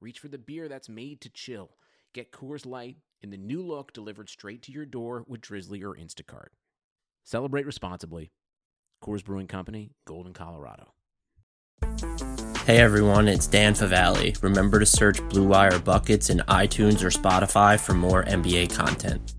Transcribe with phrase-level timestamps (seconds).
[0.00, 1.76] reach for the beer that's made to chill.
[2.14, 5.94] Get Coors Light in the new look delivered straight to your door with Drizly or
[5.94, 6.48] Instacart.
[7.24, 8.32] Celebrate responsibly.
[9.02, 10.94] Coors Brewing Company, Golden, Colorado.
[12.66, 14.40] Hey everyone, it's Dan Favale.
[14.42, 19.34] Remember to search Blue Wire Buckets in iTunes or Spotify for more NBA content.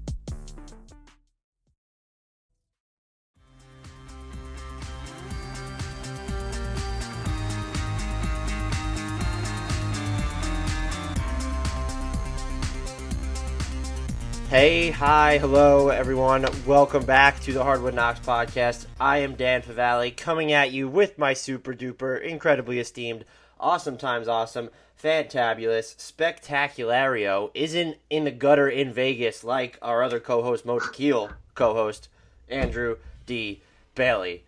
[14.52, 16.46] Hey, hi, hello, everyone.
[16.66, 18.86] Welcome back to the Hardwood Knocks podcast.
[19.00, 23.24] I am Dan Favale coming at you with my super duper, incredibly esteemed,
[23.62, 24.70] awesome times awesome,
[25.02, 31.30] fantabulous, spectaculario, isn't in the gutter in Vegas like our other co host, Mo Keel,
[31.56, 32.10] co host,
[32.50, 33.62] Andrew D.
[33.96, 34.44] Bailey.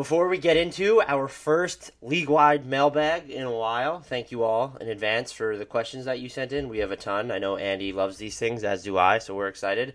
[0.00, 4.78] Before we get into our first league wide mailbag in a while, thank you all
[4.80, 6.70] in advance for the questions that you sent in.
[6.70, 7.30] We have a ton.
[7.30, 9.94] I know Andy loves these things, as do I, so we're excited.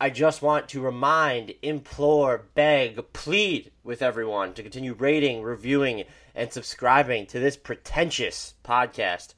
[0.00, 6.50] I just want to remind, implore, beg, plead with everyone to continue rating, reviewing, and
[6.50, 9.34] subscribing to this pretentious podcast.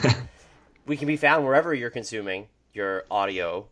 [0.84, 3.68] we can be found wherever you're consuming your audio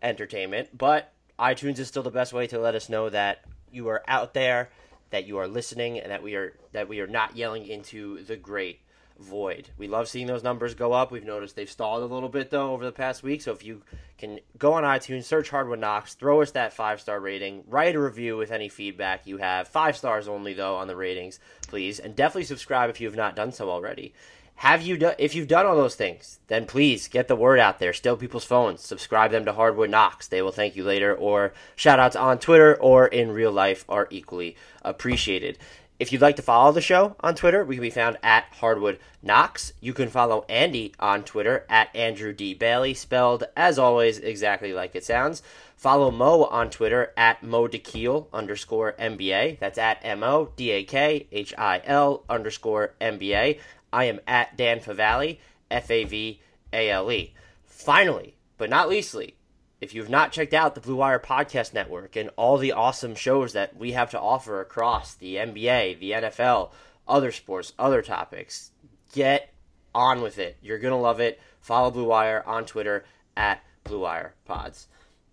[0.00, 4.02] entertainment, but iTunes is still the best way to let us know that you are
[4.08, 4.70] out there
[5.14, 8.36] that you are listening and that we are that we are not yelling into the
[8.36, 8.80] great
[9.20, 9.68] void.
[9.78, 11.12] We love seeing those numbers go up.
[11.12, 13.42] We've noticed they've stalled a little bit though over the past week.
[13.42, 13.82] So if you
[14.18, 18.00] can go on iTunes, search Hardwood Knocks, throw us that five star rating, write a
[18.00, 19.68] review with any feedback you have.
[19.68, 21.38] Five stars only though on the ratings,
[21.68, 24.14] please, and definitely subscribe if you have not done so already.
[24.56, 25.14] Have you done?
[25.18, 27.92] If you've done all those things, then please get the word out there.
[27.92, 28.80] Steal people's phones.
[28.80, 30.28] Subscribe them to Hardwood Knocks.
[30.28, 31.14] They will thank you later.
[31.14, 35.58] Or shout outs on Twitter or in real life are equally appreciated.
[36.00, 38.98] If you'd like to follow the show on Twitter, we can be found at Hardwood
[39.22, 39.72] Knocks.
[39.80, 42.52] You can follow Andy on Twitter at Andrew D.
[42.52, 45.40] Bailey, spelled as always exactly like it sounds.
[45.76, 49.60] Follow Mo on Twitter at Mo Dakhil underscore NBA.
[49.60, 53.60] That's at M O D A K H I L underscore NBA.
[53.94, 55.38] I am at Dan Favale,
[55.70, 56.40] F A V
[56.72, 57.32] A L E.
[57.64, 59.36] Finally, but not leastly,
[59.80, 63.52] if you've not checked out the Blue Wire Podcast Network and all the awesome shows
[63.52, 66.72] that we have to offer across the NBA, the NFL,
[67.06, 68.72] other sports, other topics,
[69.12, 69.54] get
[69.94, 70.56] on with it.
[70.60, 71.40] You're going to love it.
[71.60, 73.04] Follow Blue Wire on Twitter
[73.36, 74.88] at Blue Wire Pods.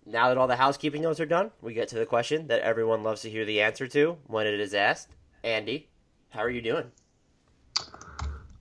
[0.06, 3.02] Now that all the housekeeping notes are done, we get to the question that everyone
[3.02, 5.08] loves to hear the answer to when it is asked.
[5.42, 5.88] Andy,
[6.30, 6.92] how are you doing?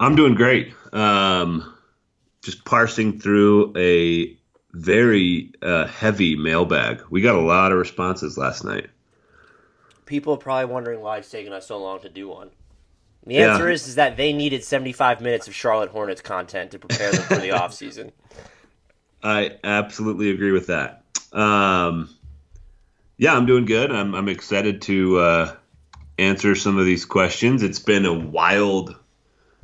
[0.01, 0.73] I'm doing great.
[0.93, 1.75] Um,
[2.41, 4.35] just parsing through a
[4.73, 7.03] very uh, heavy mailbag.
[7.11, 8.89] We got a lot of responses last night.
[10.07, 12.49] People are probably wondering why it's taking us so long to do one.
[13.27, 13.75] The answer yeah.
[13.75, 17.35] is is that they needed 75 minutes of Charlotte Hornets content to prepare them for
[17.35, 18.11] the offseason.
[19.21, 21.03] I absolutely agree with that.
[21.31, 22.09] Um,
[23.17, 23.91] yeah, I'm doing good.
[23.91, 25.55] I'm, I'm excited to uh,
[26.17, 27.61] answer some of these questions.
[27.61, 28.95] It's been a wild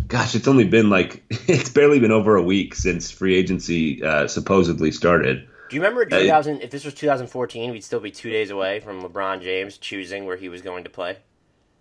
[0.08, 4.28] gosh, it's only been like it's barely been over a week since free agency uh,
[4.28, 5.48] supposedly started.
[5.70, 6.56] Do you remember 2000?
[6.56, 10.26] Uh, if this was 2014, we'd still be two days away from LeBron James choosing
[10.26, 11.18] where he was going to play.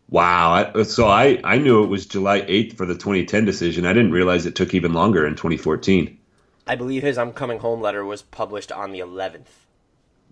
[0.08, 0.72] Wow.
[0.74, 3.86] I, so I, I knew it was July 8th for the 2010 decision.
[3.86, 6.18] I didn't realize it took even longer in 2014.
[6.66, 9.46] I believe his I'm coming home letter was published on the 11th.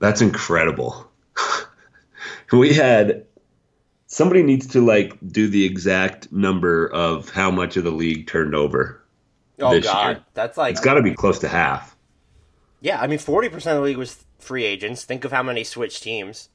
[0.00, 1.11] That's incredible.
[2.53, 3.26] we had
[4.14, 8.54] somebody needs to like do the exact number of how much of the league turned
[8.54, 9.02] over.
[9.58, 10.25] Oh god, year.
[10.34, 11.96] that's like it's got to be close to half.
[12.81, 15.05] Yeah, I mean, forty percent of the league was free agents.
[15.05, 16.49] Think of how many switch teams.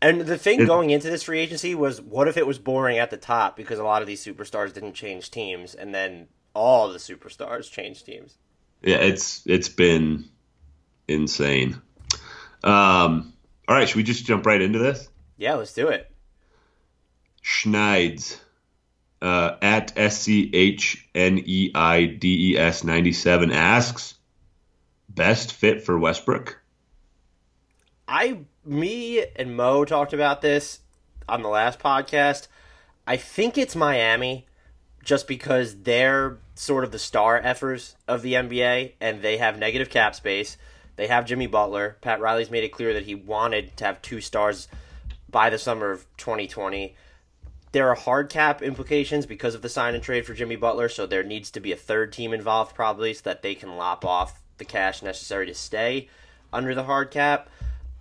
[0.00, 3.10] And the thing going into this free agency was, what if it was boring at
[3.10, 6.98] the top because a lot of these superstars didn't change teams, and then all the
[6.98, 8.38] superstars changed teams.
[8.82, 10.30] Yeah, it's it's been
[11.06, 11.80] insane.
[12.64, 13.34] Um,
[13.68, 15.08] all right, should we just jump right into this?
[15.36, 16.11] Yeah, let's do it.
[17.42, 18.40] Schneids
[19.20, 24.14] uh, at S C H N E I D E S 97 asks,
[25.08, 26.60] best fit for Westbrook?
[28.08, 30.80] I, me and Mo talked about this
[31.28, 32.48] on the last podcast.
[33.06, 34.46] I think it's Miami
[35.04, 39.90] just because they're sort of the star effers of the NBA and they have negative
[39.90, 40.56] cap space.
[40.96, 41.96] They have Jimmy Butler.
[42.00, 44.68] Pat Riley's made it clear that he wanted to have two stars
[45.28, 46.94] by the summer of 2020.
[47.72, 51.06] There are hard cap implications because of the sign and trade for Jimmy Butler, so
[51.06, 54.42] there needs to be a third team involved probably so that they can lop off
[54.58, 56.08] the cash necessary to stay
[56.52, 57.48] under the hard cap.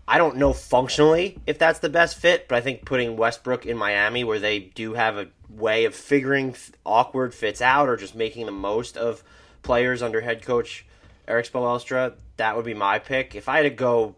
[0.06, 3.78] I don't know functionally if that's the best fit, but I think putting Westbrook in
[3.78, 6.54] Miami, where they do have a way of figuring
[6.86, 9.24] awkward fits out or just making the most of
[9.64, 10.86] players under head coach
[11.30, 13.36] Eric Spoelstra, that would be my pick.
[13.36, 14.16] If I had to go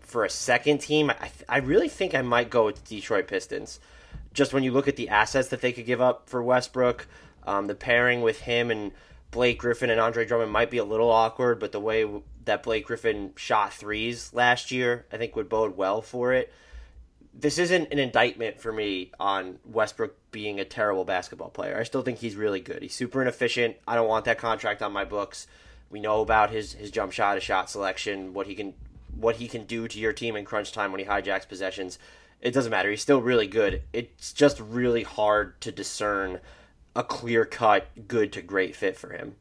[0.00, 3.80] for a second team, I, I really think I might go with the Detroit Pistons.
[4.32, 7.06] Just when you look at the assets that they could give up for Westbrook,
[7.44, 8.92] um, the pairing with him and
[9.30, 12.06] Blake Griffin and Andre Drummond might be a little awkward, but the way
[12.44, 16.52] that Blake Griffin shot threes last year, I think would bode well for it.
[17.34, 21.78] This isn't an indictment for me on Westbrook being a terrible basketball player.
[21.78, 22.82] I still think he's really good.
[22.82, 23.76] He's super inefficient.
[23.88, 25.46] I don't want that contract on my books.
[25.88, 28.74] We know about his his jump shot, his shot selection, what he can
[29.18, 31.98] what he can do to your team in crunch time when he hijacks possessions.
[32.42, 32.90] It doesn't matter.
[32.90, 33.82] He's still really good.
[33.92, 36.40] It's just really hard to discern
[36.94, 39.36] a clear cut good to great fit for him.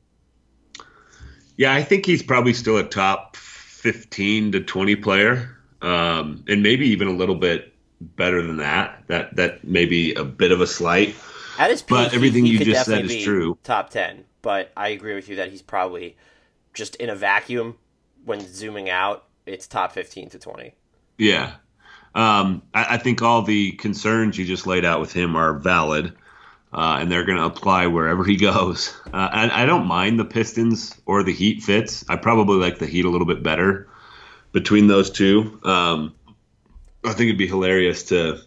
[1.58, 6.88] Yeah, I think he's probably still a top 15 to 20 player, um, and maybe
[6.90, 9.04] even a little bit better than that.
[9.08, 11.16] That that may be a bit of a slight.
[11.58, 13.58] At his peak, but everything he, you he just said is true.
[13.64, 16.16] Top 10, but I agree with you that he's probably
[16.74, 17.78] just in a vacuum
[18.26, 19.26] when zooming out.
[19.46, 20.74] It's top 15 to 20.
[21.18, 21.54] Yeah.
[22.14, 26.14] Um, I, I, think all the concerns you just laid out with him are valid
[26.74, 28.94] uh, and they're going to apply wherever he goes.
[29.14, 32.06] Uh, and I don't mind the Pistons or the Heat fits.
[32.10, 33.88] I probably like the Heat a little bit better
[34.52, 35.60] between those two.
[35.64, 36.14] Um,
[37.04, 38.42] I think it'd be hilarious to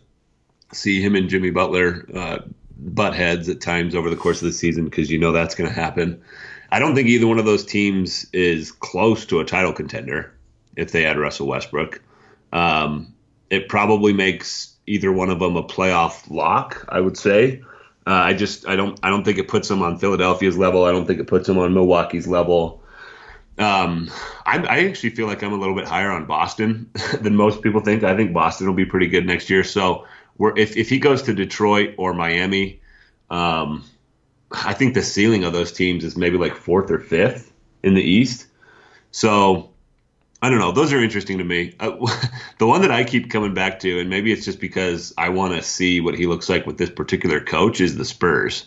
[0.73, 2.39] see him and Jimmy Butler uh,
[2.77, 5.69] butt heads at times over the course of the season because you know that's going
[5.69, 6.23] to happen.
[6.71, 10.35] I don't think either one of those teams is close to a title contender
[10.77, 12.01] if they add Russell Westbrook.
[12.53, 13.14] Um,
[13.51, 17.63] it probably makes either one of them a playoff lock, I would say.
[18.07, 20.85] Uh, I just I don't I don't think it puts them on Philadelphia's level.
[20.85, 22.83] I don't think it puts them on Milwaukee's level.
[23.57, 24.11] Um,
[24.45, 27.81] I, I actually feel like I'm a little bit higher on Boston than most people
[27.81, 28.03] think.
[28.03, 29.65] I think Boston will be pretty good next year.
[29.65, 30.07] So
[30.39, 32.81] if if he goes to Detroit or Miami,
[33.31, 33.85] um,
[34.51, 37.53] I think the ceiling of those teams is maybe like fourth or fifth
[37.83, 38.47] in the East.
[39.13, 39.71] So
[40.45, 40.73] I don't know.
[40.73, 41.75] Those are interesting to me.
[41.81, 41.97] Uh,
[42.59, 45.55] the one that I keep coming back to, and maybe it's just because I want
[45.55, 48.67] to see what he looks like with this particular coach, is the Spurs.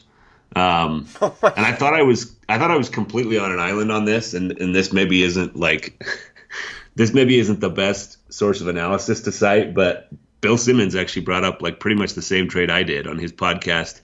[0.55, 3.91] Um, oh and I thought I was, I thought I was completely on an island
[3.91, 6.03] on this, and and this maybe isn't like,
[6.95, 10.09] this maybe isn't the best source of analysis to cite, but
[10.41, 13.31] Bill Simmons actually brought up like pretty much the same trade I did on his
[13.31, 14.01] podcast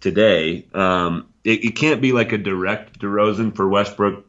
[0.00, 0.66] today.
[0.74, 4.26] Um, it, it, can't be like a direct DeRozan for Westbrook.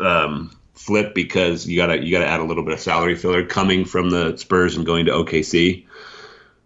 [0.00, 3.84] Um, flip because you gotta you gotta add a little bit of salary filler coming
[3.84, 5.84] from the Spurs and going to OKC.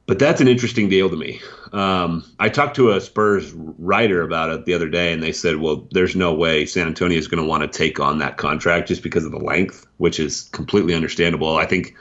[0.07, 1.41] But that's an interesting deal to me.
[1.73, 5.57] Um, I talked to a Spurs writer about it the other day, and they said,
[5.57, 8.87] "Well, there's no way San Antonio is going to want to take on that contract
[8.87, 11.97] just because of the length, which is completely understandable." I think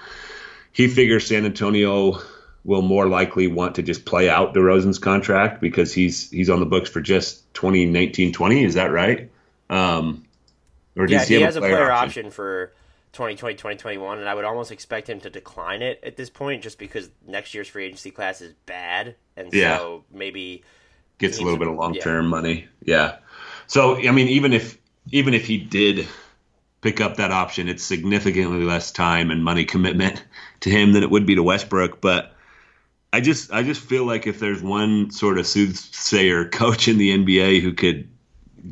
[0.72, 2.20] he figures San Antonio
[2.64, 6.68] will more likely want to just play out DeRozan's contract because he's he's on the
[6.68, 8.66] books for just 2019-20.
[8.66, 9.32] Is that right?
[9.70, 10.26] Um,
[10.96, 12.26] or yeah, he, he has a player, player option?
[12.26, 12.74] option for
[13.14, 16.80] 2020, 2021, and I would almost expect him to decline it at this point just
[16.80, 19.16] because next year's free agency class is bad.
[19.38, 19.78] And yeah.
[19.78, 20.64] so maybe
[21.20, 22.30] gets a little bit of long term yeah.
[22.30, 22.68] money.
[22.84, 23.18] Yeah.
[23.68, 24.78] So, I mean, even if
[25.12, 26.08] even if he did
[26.82, 30.24] pick up that option, it's significantly less time and money commitment
[30.62, 32.02] to him than it would be to Westbrook.
[32.02, 32.36] But
[33.12, 37.16] I just I just feel like if there's one sort of soothsayer coach in the
[37.16, 38.10] NBA who could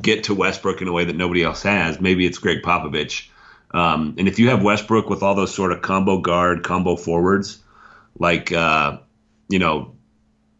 [0.00, 2.00] get to Westbrook in a way that nobody else has.
[2.00, 3.28] Maybe it's Gregg Popovich.
[3.72, 7.58] Um, and if you have Westbrook with all those sort of combo guard, combo forwards,
[8.18, 8.98] like uh,
[9.48, 9.94] you know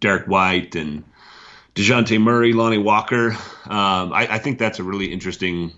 [0.01, 1.05] Derrick White and
[1.75, 3.33] Dejounte Murray, Lonnie Walker,
[3.65, 5.73] um, I, I, think that's a really interesting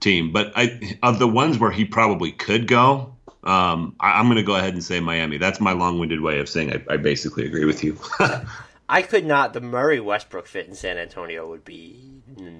[0.00, 0.32] team.
[0.32, 4.42] But I, of the ones where he probably could go, um, I, am going to
[4.42, 5.38] go ahead and say Miami.
[5.38, 7.98] That's my long-winded way of saying I, I basically agree with you.
[8.92, 9.54] I could not.
[9.54, 11.98] The Murray Westbrook fit in San Antonio would be,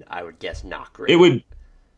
[0.08, 1.10] I would guess, not great.
[1.10, 1.44] It would,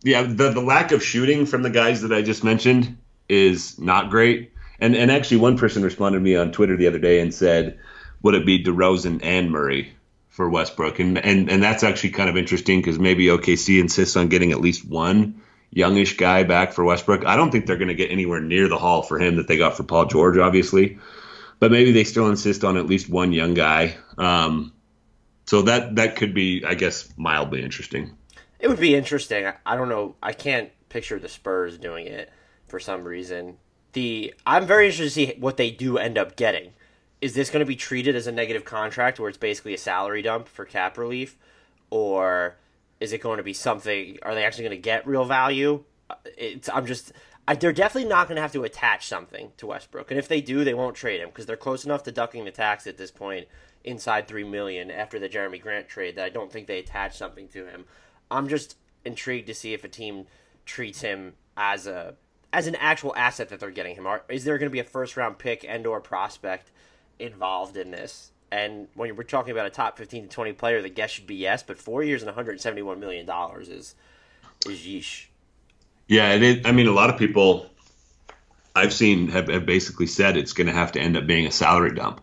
[0.03, 0.23] yeah.
[0.23, 2.99] The the lack of shooting from the guys that I just mentioned
[3.29, 4.50] is not great.
[4.81, 7.79] And and actually, one person responded to me on Twitter the other day and said,
[8.23, 9.93] "Would it be DeRozan and Murray
[10.31, 14.26] for Westbrook?" And and and that's actually kind of interesting because maybe OKC insists on
[14.26, 17.25] getting at least one youngish guy back for Westbrook.
[17.25, 19.59] I don't think they're going to get anywhere near the haul for him that they
[19.59, 20.99] got for Paul George, obviously
[21.64, 23.97] but maybe they still insist on at least one young guy.
[24.18, 24.75] Um,
[25.47, 28.18] so that that could be, I guess, mildly interesting.
[28.59, 29.50] It would be interesting.
[29.64, 30.14] I don't know.
[30.23, 32.30] I can't picture the Spurs doing it
[32.68, 33.56] for some reason.
[33.94, 36.75] The I'm very interested to see what they do end up getting.
[37.23, 40.21] Is this going to be treated as a negative contract where it's basically a salary
[40.21, 41.38] dump for cap relief,
[41.88, 42.56] or
[43.00, 44.18] is it going to be something?
[44.21, 45.83] Are they actually going to get real value?
[46.37, 47.14] It's I'm just
[47.47, 50.41] I, they're definitely not going to have to attach something to Westbrook, and if they
[50.41, 53.11] do, they won't trade him because they're close enough to ducking the tax at this
[53.11, 53.49] point,
[53.85, 56.17] inside three million after the Jerami Grant trade.
[56.17, 57.85] That I don't think they attach something to him.
[58.31, 60.27] I'm just intrigued to see if a team
[60.65, 62.15] treats him as a
[62.53, 64.07] as an actual asset that they're getting him.
[64.29, 66.71] Is there going to be a first round pick and or prospect
[67.19, 68.31] involved in this?
[68.51, 71.35] And when we're talking about a top 15 to 20 player, the guess should be
[71.35, 71.63] yes.
[71.63, 73.95] But four years and 171 million dollars is
[74.67, 75.27] is yeesh.
[76.07, 77.71] Yeah, and it, I mean, a lot of people
[78.75, 81.51] I've seen have, have basically said it's going to have to end up being a
[81.51, 82.21] salary dump,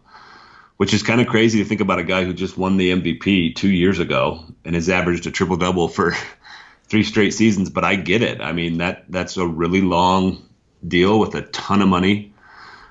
[0.78, 3.56] which is kind of crazy to think about a guy who just won the MVP
[3.56, 6.14] two years ago and has averaged a triple double for
[6.86, 7.70] three straight seasons.
[7.70, 8.42] But I get it.
[8.42, 10.48] I mean that that's a really long
[10.86, 12.34] deal with a ton of money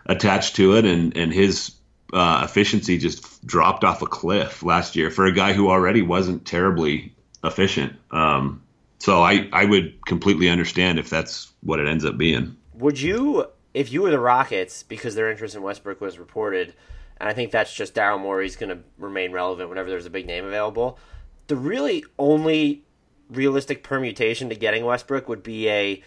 [0.06, 1.76] attached to it, and and his
[2.12, 6.46] uh, efficiency just dropped off a cliff last year for a guy who already wasn't
[6.46, 7.94] terribly efficient.
[8.10, 8.62] Um,
[9.00, 12.56] so I, I would completely understand if that's what it ends up being.
[12.74, 16.74] Would you, if you were the Rockets, because their interest in Westbrook was reported,
[17.16, 20.26] and I think that's just Daryl Morey's going to remain relevant whenever there's a big
[20.26, 20.98] name available.
[21.46, 22.82] The really only
[23.30, 26.02] realistic permutation to getting Westbrook would be a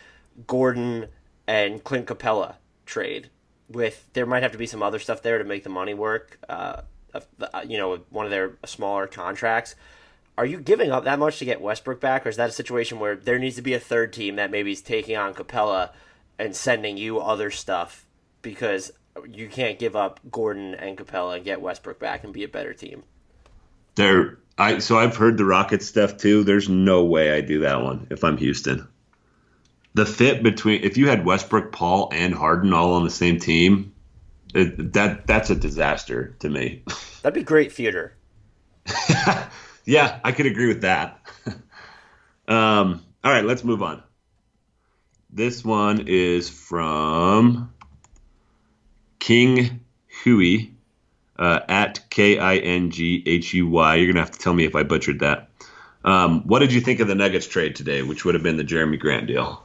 [0.45, 1.07] Gordon
[1.47, 3.29] and Clint Capela trade.
[3.69, 6.37] With there might have to be some other stuff there to make the money work.
[6.47, 6.81] Uh,
[7.67, 9.75] you know, one of their smaller contracts
[10.37, 12.99] are you giving up that much to get Westbrook back, or is that a situation
[12.99, 15.91] where there needs to be a third team that maybe is taking on Capela
[16.39, 18.05] and sending you other stuff
[18.41, 18.91] because
[19.29, 22.73] you can't give up Gordon and Capela and get Westbrook back and be a better
[22.73, 23.03] team?
[23.95, 26.43] There, I so I've heard the Rockets stuff too.
[26.43, 28.87] There's no way I do that one if I'm Houston.
[29.93, 33.93] The fit between if you had Westbrook, Paul, and Harden all on the same team,
[34.55, 36.81] it, that that's a disaster to me.
[37.21, 38.15] That'd be great theater.
[39.85, 41.19] Yeah, I could agree with that.
[42.47, 44.01] um, all right, let's move on.
[45.29, 47.73] This one is from
[49.19, 49.81] King
[50.23, 50.69] Hui
[51.37, 53.95] uh, at K I N G H U Y.
[53.95, 55.49] You're going to have to tell me if I butchered that.
[56.05, 58.63] Um, what did you think of the Nuggets trade today, which would have been the
[58.63, 59.63] Jerami Grant deal?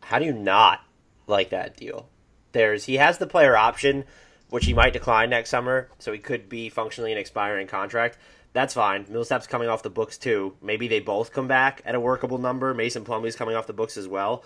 [0.00, 0.80] How do you not
[1.26, 2.08] like that deal?
[2.52, 4.04] There's he has the player option,
[4.48, 8.18] which he might decline next summer, so he could be functionally an expiring contract.
[8.52, 9.06] That's fine.
[9.08, 10.56] Millsap's coming off the books too.
[10.60, 12.74] Maybe they both come back at a workable number.
[12.74, 14.44] Mason Plumlee's coming off the books as well.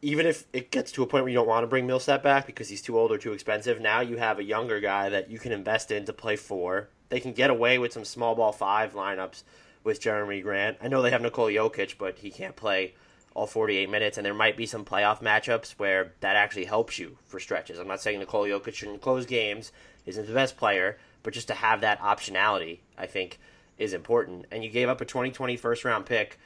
[0.00, 2.46] Even if it gets to a point where you don't want to bring Millsap back
[2.46, 5.38] because he's too old or too expensive, now you have a younger guy that you
[5.38, 6.88] can invest in to play four.
[7.08, 9.42] They can get away with some small ball five lineups
[9.82, 10.78] with Jerami Grant.
[10.82, 12.94] I know they have Nikola Jokic, but he can't play
[13.34, 17.18] all 48 minutes, and there might be some playoff matchups where that actually helps you
[17.26, 17.78] for stretches.
[17.78, 19.72] I'm not saying Nikola Jokic shouldn't close games,
[20.06, 23.40] isn't the best player, but just to have that optionality, I think,
[23.76, 24.46] is important.
[24.52, 26.38] And you gave up a 2020 first round pick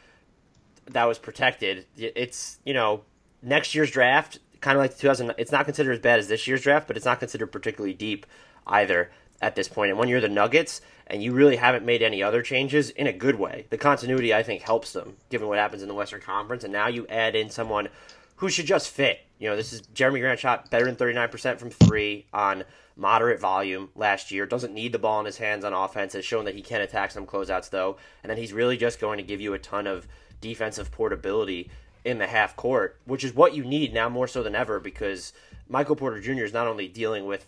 [0.86, 1.84] that was protected.
[1.96, 3.02] It's, you know,
[3.42, 6.62] next year's draft, kind of like 2000, it's not considered as bad as this year's
[6.62, 8.24] draft, but it's not considered particularly deep
[8.66, 9.10] either
[9.42, 9.90] at this point.
[9.90, 13.12] And when you're the Nuggets and you really haven't made any other changes in a
[13.12, 16.64] good way, the continuity, I think, helps them given what happens in the Western Conference.
[16.64, 17.88] And now you add in someone
[18.36, 19.20] who should just fit.
[19.38, 22.64] You know, this is Jerami Grant shot better than 39% from three on
[22.98, 24.44] moderate volume last year.
[24.44, 26.12] Doesn't need the ball in his hands on offense.
[26.12, 29.18] Has shown that he can attack some closeouts though, and then he's really just going
[29.18, 30.08] to give you a ton of
[30.40, 31.70] defensive portability
[32.04, 35.32] in the half court, which is what you need now more so than ever because
[35.68, 36.44] Michael Porter Jr.
[36.44, 37.46] is not only dealing with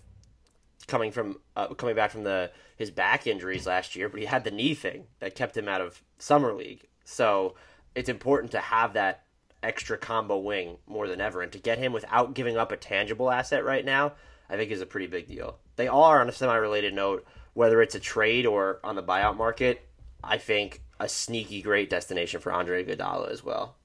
[0.87, 4.45] coming from uh, coming back from the his back injuries last year, but he had
[4.45, 6.87] the knee thing that kept him out of summer league.
[7.05, 7.55] So
[7.95, 9.25] it's important to have that
[9.63, 13.31] extra combo wing more than ever, and to get him without giving up a tangible
[13.31, 14.13] asset right now
[14.51, 15.59] I think is a pretty big deal.
[15.77, 19.87] They are on a semi-related note, whether it's a trade or on the buyout market.
[20.23, 23.77] I think a sneaky great destination for Andre Iguodala as well.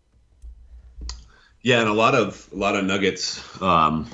[1.61, 4.09] Yeah, and a lot of a lot of Nuggets um,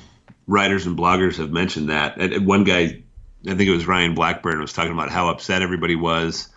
[0.46, 2.17] writers and bloggers have mentioned that.
[2.17, 3.01] And one guy,
[3.48, 6.50] I think it was Ryan Blackburn, was talking about how upset everybody was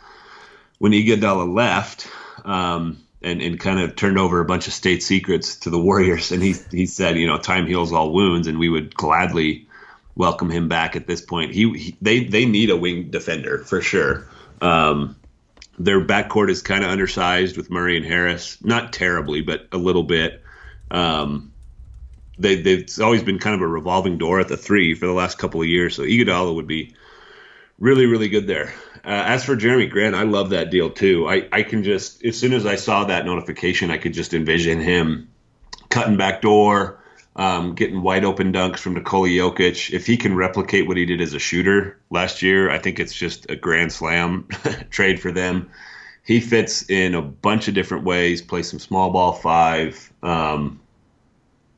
[0.78, 2.08] when Iguodala left.
[2.44, 6.30] Um, and, and kind of turned over a bunch of state secrets to the Warriors.
[6.30, 9.66] And he he said, you know, time heals all wounds, and we would gladly
[10.16, 11.52] welcome him back at this point.
[11.52, 14.28] He, he they they need a wing defender for sure.
[14.60, 15.16] Um,
[15.78, 20.04] their backcourt is kind of undersized with Murray and Harris, not terribly, but a little
[20.04, 20.42] bit.
[20.90, 21.52] Um,
[22.38, 25.38] they they've always been kind of a revolving door at the three for the last
[25.38, 25.96] couple of years.
[25.96, 26.94] So Iguodala would be
[27.78, 28.74] really, really good there.
[29.04, 31.28] Uh, as for Jerami Grant, I love that deal too.
[31.28, 34.80] I, I can just, as soon as I saw that notification, I could just envision
[34.80, 35.28] him
[35.90, 37.03] cutting back door,
[37.36, 39.92] um, getting wide open dunks from Nikola Jokic.
[39.92, 43.14] If he can replicate what he did as a shooter last year, I think it's
[43.14, 44.48] just a grand slam
[44.90, 45.70] trade for them.
[46.24, 50.12] He fits in a bunch of different ways, plays some small ball five.
[50.22, 50.80] Um,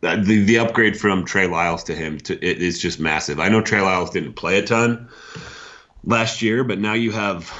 [0.02, 3.40] the, the upgrade from Trey Lyles to him to, it is just massive.
[3.40, 5.08] I know Trey Lyles didn't play a ton
[6.04, 7.52] last year, but now you have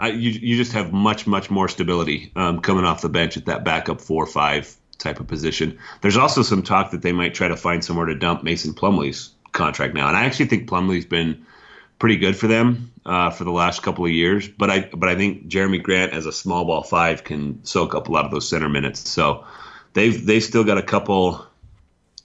[0.00, 3.46] I, you you just have much much more stability um, coming off the bench at
[3.46, 5.78] that backup four five type of position.
[6.00, 9.30] There's also some talk that they might try to find somewhere to dump Mason Plumlee's
[9.52, 11.46] contract now, and I actually think Plumlee's been
[11.98, 14.48] pretty good for them uh, for the last couple of years.
[14.48, 18.08] But I but I think Jerami Grant as a small ball five can soak up
[18.08, 19.08] a lot of those center minutes.
[19.08, 19.44] So
[19.92, 21.46] they've they still got a couple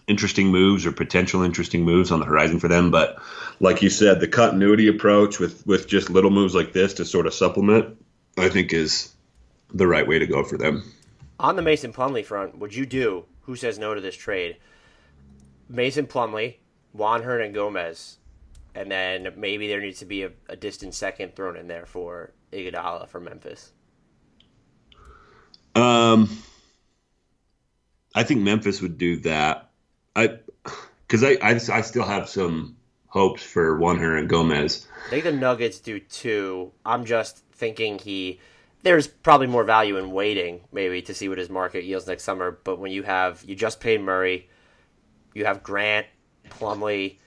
[0.08, 2.92] interesting moves or potential interesting moves on the horizon for them.
[2.92, 3.22] But
[3.60, 7.28] like you said, the continuity approach with with just little moves like this to sort
[7.28, 7.98] of supplement,
[8.38, 9.14] I think is
[9.74, 10.84] the right way to go for them.
[11.40, 14.58] On the Mason Plumlee front, would you do who says no to this trade?
[15.70, 16.56] Mason Plumlee,
[16.92, 18.18] Juan Hernangomez,
[18.76, 22.34] and then maybe there needs to be a, a distant second thrown in there for
[22.52, 23.72] Iguodala for Memphis.
[25.76, 26.30] Um,
[28.14, 29.70] I think Memphis would do that.
[30.16, 30.40] I
[31.08, 32.76] because I, I, I still have some
[33.08, 34.86] hopes for Juan Hernangomez.
[35.08, 36.72] I think the Nuggets do too.
[36.86, 38.40] I'm just thinking he
[38.84, 42.60] there's probably more value in waiting maybe to see what his market yields next summer.
[42.64, 44.50] But when you have you just paid Murray,
[45.34, 46.08] you have Grant,
[46.50, 47.18] Plumlee,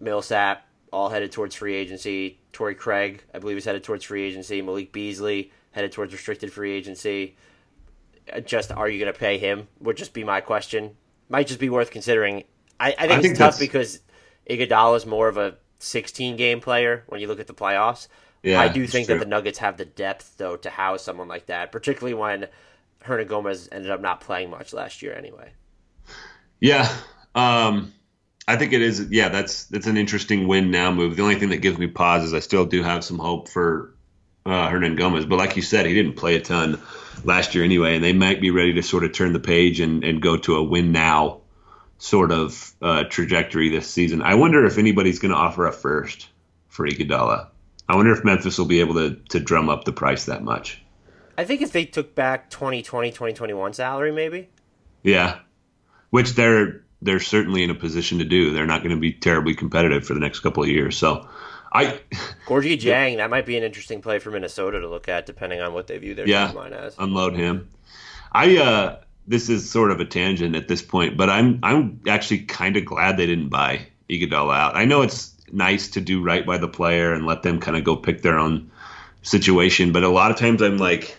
[0.00, 2.38] Millsap all headed towards free agency.
[2.52, 4.60] Torrey Craig, I believe, is headed towards free agency.
[4.60, 7.36] Malik Beasley headed towards restricted free agency.
[8.30, 9.68] Uh, just are you going to pay him?
[9.80, 10.96] Would just be my question
[11.32, 12.44] might just be worth considering.
[12.78, 14.00] I, I think I it's think tough because
[14.48, 18.06] Iguodala is more of a 16 game player when you look at the playoffs.
[18.42, 21.46] Yeah, I do think that the Nuggets have the depth though to house someone like
[21.46, 22.48] that, particularly when
[23.04, 25.52] Hernangomez ended up not playing much last year anyway.
[26.60, 26.92] Yeah,
[27.34, 27.92] um,
[28.46, 29.08] I think it is.
[29.10, 31.16] Yeah, that's that's an interesting win now move.
[31.16, 33.94] The only thing that gives me pause is I still do have some hope for
[34.44, 36.80] uh, Hernangomez, but like you said, he didn't play a ton
[37.24, 40.02] last year anyway, and they might be ready to sort of turn the page and,
[40.02, 41.40] and go to a win now
[41.98, 44.22] sort of uh, trajectory this season.
[44.22, 46.28] I wonder if anybody's going to offer a first
[46.68, 47.48] for Iguodala.
[47.88, 50.82] I wonder if Memphis will be able to, to drum up the price that much.
[51.36, 54.48] I think if they took back 2020, 2021 salary, maybe.
[55.02, 55.40] Yeah,
[56.10, 58.52] which they're they're certainly in a position to do.
[58.52, 60.96] They're not going to be terribly competitive for the next couple of years.
[60.96, 61.28] So
[61.72, 62.00] I
[62.46, 65.74] Gorgui Dieng, that might be an interesting play for Minnesota to look at, depending on
[65.74, 66.94] what they view their yeah, timeline as.
[66.98, 67.68] Unload him.
[68.30, 72.40] I uh, this is sort of a tangent at this point, but I'm I'm actually
[72.40, 74.76] kind of glad they didn't buy Iguodala out.
[74.76, 77.84] I know it's nice to do right by the player and let them kind of
[77.84, 78.70] go pick their own
[79.22, 81.16] situation, but a lot of times I'm like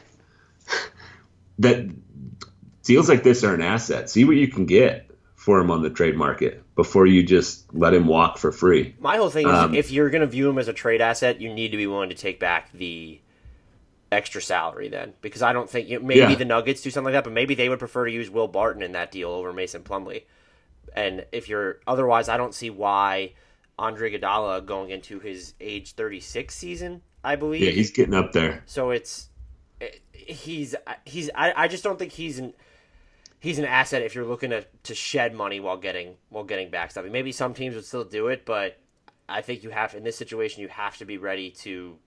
[1.60, 1.89] that
[2.84, 4.10] deals like this are an asset.
[4.10, 7.93] See what you can get for him on the trade market before you just let
[7.93, 8.96] him walk for free.
[9.00, 11.41] My whole thing is um, if you're going to view him as a trade asset,
[11.41, 13.19] you need to be willing to take back the
[14.12, 16.36] extra salary then because I don't think you maybe yeah.
[16.36, 18.82] the Nuggets do something like that, but maybe they would prefer to use Will Barton
[18.82, 20.24] in that deal over Mason Plumlee.
[20.96, 23.34] And if you're otherwise, I don't see why
[23.77, 27.62] Andre Iguodala going into his age 36 season, I believe.
[27.62, 28.63] Yeah, he's getting up there.
[28.65, 29.29] So it's
[30.12, 32.53] he's he's I, I just don't think he's an
[33.39, 37.12] he's an asset if you're looking to, to shed money while getting while getting backstopping.
[37.12, 38.77] Maybe some teams would still do it, but
[39.27, 41.97] I think you have in this situation you have to be ready to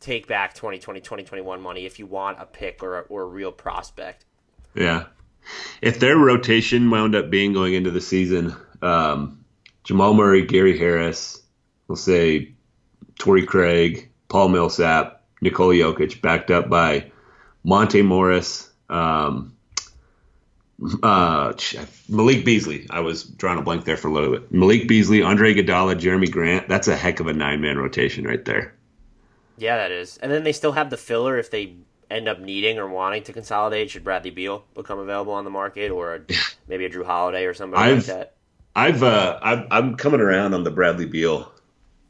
[0.00, 3.52] take back 2020 2021 money if you want a pick or a, or a real
[3.52, 4.24] prospect.
[4.74, 5.06] Yeah.
[5.82, 9.39] If their rotation wound up being going into the season, um,
[9.84, 11.40] Jamal Murray, Gary Harris,
[11.88, 12.52] we'll say
[13.18, 17.10] Torrey Craig, Paul Millsap, Nikola Jokic, backed up by
[17.64, 19.56] Monte Morris, um,
[21.02, 21.52] uh,
[22.08, 22.86] Malik Beasley.
[22.90, 24.52] I was drawing a blank there for a little bit.
[24.52, 26.68] Malik Beasley, Andre Iguodala, Jerami Grant.
[26.68, 28.74] That's a heck of a nine man rotation right there.
[29.58, 30.16] Yeah, that is.
[30.18, 31.76] And then they still have the filler if they
[32.10, 33.90] end up needing or wanting to consolidate.
[33.90, 36.20] Should Bradley Beal become available on the market, or a,
[36.66, 38.34] maybe a Jrue Holiday or somebody I've, like that?
[38.74, 41.50] I've uh, I've, I'm coming around on the Bradley Beal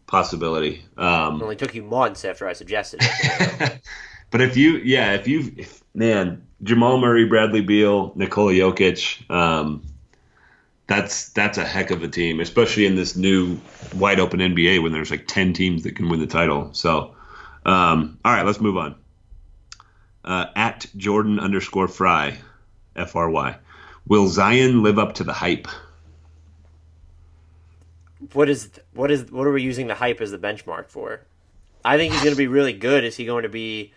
[0.07, 0.85] possibility.
[0.97, 3.81] Um, it only took you months after I suggested it.
[4.31, 9.31] but if you, yeah, if you, if, man, Jamal Murray, Bradley Beal, Nikola Jokic.
[9.31, 9.85] Um,
[10.87, 13.61] that's that's a heck of a team, especially in this new
[13.95, 16.75] wide open NBA when there's like ten teams that can win the title.
[16.75, 17.15] So,
[17.65, 18.97] um, all right, let's move on.
[20.25, 22.39] Uh, at Jordan underscore Fry,
[22.97, 23.57] F R Y.
[24.09, 25.69] Will Zion live up to the hype?
[28.33, 31.21] What is what is what are we using the hype as the benchmark for?
[31.85, 33.05] I think he's going to be really good.
[33.05, 33.93] Is he going to be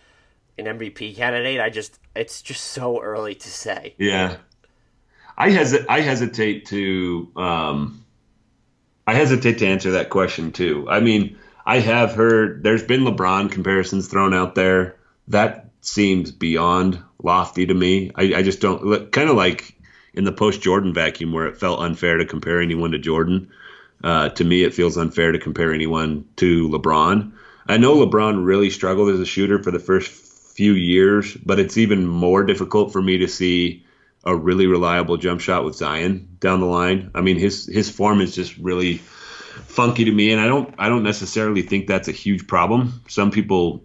[0.58, 1.60] an MVP candidate?
[1.60, 3.96] I just it's just so early to say.
[3.98, 4.38] Yeah,
[5.38, 5.90] I hesitate.
[5.90, 7.32] I hesitate to.
[7.36, 8.06] Um,
[9.06, 10.88] I hesitate to answer that question too.
[10.90, 14.96] I mean, I have heard there's been LeBron comparisons thrown out there.
[15.28, 18.12] That seems beyond lofty to me.
[18.16, 19.76] I, I just don't look kind of like
[20.14, 23.52] in the post Jordan vacuum where it felt unfair to compare anyone to Jordan.
[24.04, 27.32] Uh, to me, it feels unfair to compare anyone to LeBron.
[27.68, 31.78] I know LeBron really struggled as a shooter for the first few years, but it's
[31.78, 33.86] even more difficult for me to see
[34.26, 37.12] a really reliable jump shot with Zion down the line.
[37.16, 40.90] I mean, his his form is just really funky to me, and I don't I
[40.90, 43.02] don't necessarily think that's a huge problem.
[43.08, 43.84] Some people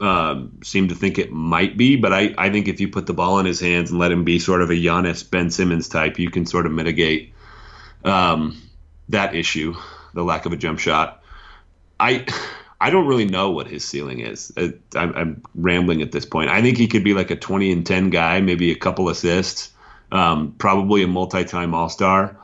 [0.00, 3.14] um, seem to think it might be, but I, I think if you put the
[3.14, 6.18] ball in his hands and let him be sort of a Giannis Ben Simmons type,
[6.18, 7.34] you can sort of mitigate
[8.04, 8.60] um,
[9.08, 9.74] that issue,
[10.14, 11.22] the lack of a jump shot.
[12.00, 12.26] I
[12.80, 14.52] I don't really know what his ceiling is.
[14.56, 16.48] Uh, I'm, I'm, rambling at this point.
[16.48, 19.72] I think he could be like a 20 and 10 guy, maybe a couple assists,
[20.12, 22.36] um, probably a multi-time All Star.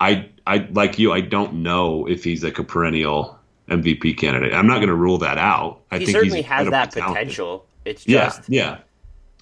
[0.00, 1.12] I I like you.
[1.12, 4.52] I don't know if he's like a perennial MVP candidate.
[4.52, 5.80] I'm not going to rule that out.
[5.90, 7.14] I he think certainly has that talented.
[7.14, 7.66] potential.
[7.84, 8.78] It's Yeah, just yeah.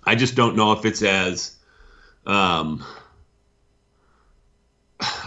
[0.05, 1.57] I just don't know if it's as.
[2.27, 2.85] Um,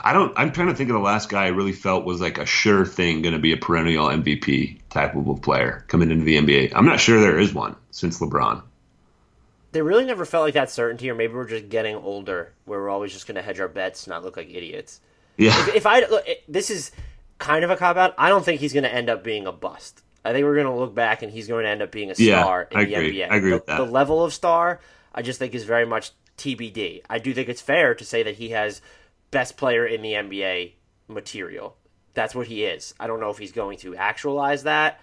[0.04, 0.34] I don't.
[0.38, 2.86] I'm trying to think of the last guy I really felt was like a sure
[2.86, 6.74] thing going to be a perennial MVP type of a player coming into the NBA.
[6.76, 8.64] I'm not sure there is one since LeBron.
[9.72, 12.90] they really never felt like that certainty, or maybe we're just getting older, where we're
[12.90, 15.00] always just going to hedge our bets, not look like idiots.
[15.38, 16.92] Yeah, If, if I look, this is
[17.40, 18.14] kind of a cop out.
[18.18, 20.04] I don't think he's going to end up being a bust.
[20.26, 22.16] I think we're going to look back and he's going to end up being a
[22.18, 23.14] Yeah, star in I the agree.
[23.16, 23.30] NBA.
[23.30, 23.78] I agree the, with that.
[23.78, 24.82] The level of star,
[25.14, 27.02] I just think is very much TBD.
[27.10, 28.82] I do think it's fair to say that he has
[29.32, 30.74] best player in the NBA
[31.08, 31.76] material.
[32.14, 32.94] That's what he is.
[33.00, 35.00] I don't know if he's going to actualize that.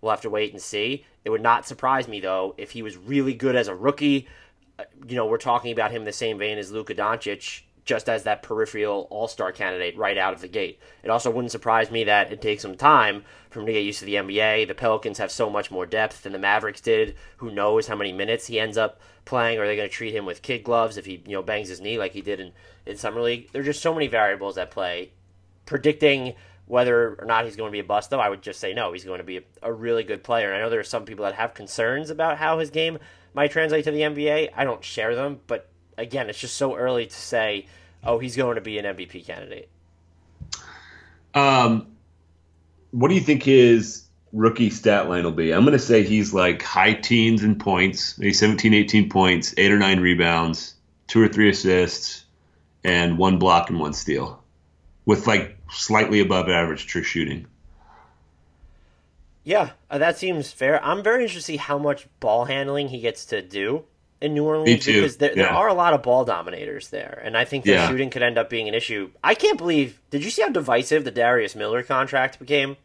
[0.00, 1.04] We'll have to wait and see.
[1.24, 4.28] It would not surprise me though if he was really good as a rookie.
[4.78, 8.08] Uh, You know, we're talking about him in the same vein as Luka Doncic, just
[8.08, 10.80] as that peripheral All Star candidate right out of the gate.
[11.02, 14.00] It also wouldn't surprise me that it takes some time for him to get used
[14.00, 14.68] to the NBA.
[14.68, 17.16] The Pelicans have so much more depth than the Mavericks did.
[17.38, 19.58] Who knows how many minutes he ends up playing?
[19.58, 21.80] Are they going to treat him with kid gloves if he you know bangs his
[21.80, 22.52] knee like he did in
[22.86, 23.50] in summer league?
[23.52, 25.10] There are just so many variables at play
[25.66, 26.34] predicting
[26.66, 28.92] whether or not he's going to be a bust, though, I would just say no.
[28.92, 30.48] He's going to be a, a really good player.
[30.48, 32.98] And I know there are some people that have concerns about how his game
[33.34, 34.50] might translate to the NBA.
[34.56, 35.68] I don't share them, but
[35.98, 37.66] again, it's just so early to say,
[38.04, 39.68] oh, he's going to be an MVP candidate.
[41.34, 41.88] Um,
[42.90, 45.52] what do you think his rookie stat line will be?
[45.52, 49.72] I'm going to say he's like high teens in points, maybe 17, 18 points, eight
[49.72, 50.74] or nine rebounds,
[51.06, 52.24] two or three assists,
[52.84, 54.42] and one block and one steal,
[55.06, 57.46] with like slightly above average true shooting.
[59.44, 60.82] Yeah, uh, that seems fair.
[60.84, 63.84] I'm very interested to see how much ball handling he gets to do
[64.20, 67.20] in New Orleans Me too, because there, there are a lot of ball dominators there,
[67.24, 67.88] and I think the Yeah.
[67.88, 69.10] shooting could end up being an issue.
[69.24, 70.00] I can't believe.
[70.10, 72.76] Did you see how divisive the Darius Miller contract became?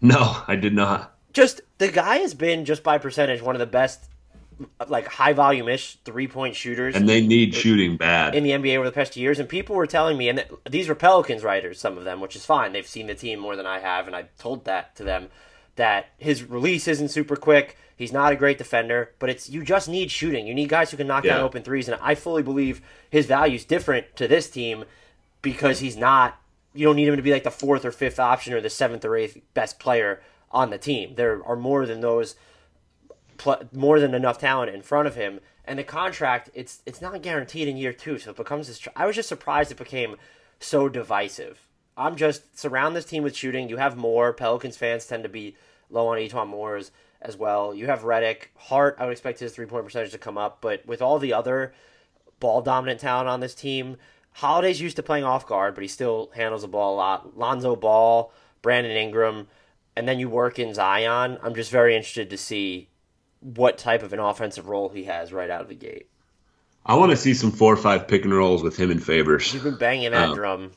[0.00, 1.10] No, I did not.
[1.32, 4.04] just the guy has been just by percentage one of the best
[4.88, 8.34] like high volume ish three point shooters And they need shooting bad.
[8.34, 9.38] in the NBA over the past years.
[9.38, 12.36] And people were telling me, and th- these were Pelicans writers, some of them, which
[12.36, 12.72] is fine.
[12.72, 15.28] They've seen the team more than I have, and I told that to them
[15.76, 17.76] that his release isn't super quick.
[17.96, 20.46] He's not a great defender, but it's you just need shooting.
[20.46, 23.54] You need guys who can knock down open threes, and I fully believe his value
[23.54, 24.84] is different to this team
[25.42, 26.38] because he's not.
[26.74, 29.04] You don't need him to be like the fourth or fifth option or the seventh
[29.04, 31.14] or eighth best player on the team.
[31.14, 32.34] There are more than those
[33.36, 35.40] pl- more than enough talent in front of him.
[35.64, 38.78] And the contract, it's it's not guaranteed in year two, so it becomes this.
[38.78, 40.16] Tr- I was just surprised it became
[40.60, 41.68] so divisive.
[41.96, 43.68] I'm just surround this team with shooting.
[43.68, 45.56] You have more Pelicans fans tend to be
[45.90, 46.90] low on E'Twaun Moore's
[47.22, 47.74] as well.
[47.74, 48.96] You have Redick, Hart.
[48.98, 51.72] I would expect his three point percentage to come up, but with all the other
[52.40, 53.96] ball dominant talent on this team,
[54.32, 57.38] Holiday's used to playing off guard, but he still handles the ball a lot.
[57.38, 59.46] Lonzo Ball, Brandon Ingram,
[59.96, 61.38] and then you work in Zion.
[61.42, 62.88] I'm just very interested to see
[63.44, 66.08] what type of an offensive role he has right out of the gate.
[66.86, 69.52] I want to see some four or five pick and rolls with him and Favors.
[69.52, 70.70] You've been banging that Um, drum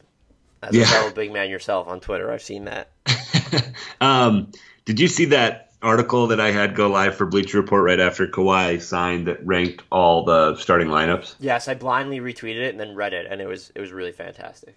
[0.62, 0.84] as yeah.
[0.84, 2.32] a fellow big man yourself on Twitter.
[2.32, 2.90] I've seen that.
[4.02, 4.52] um,
[4.86, 8.28] did you see that article that I had go live for Bleacher Report right after
[8.28, 11.36] Kawhi signed that ranked all the starting lineups?
[11.40, 14.12] Yes, I blindly retweeted it and then read it, and it was it was really
[14.12, 14.76] fantastic.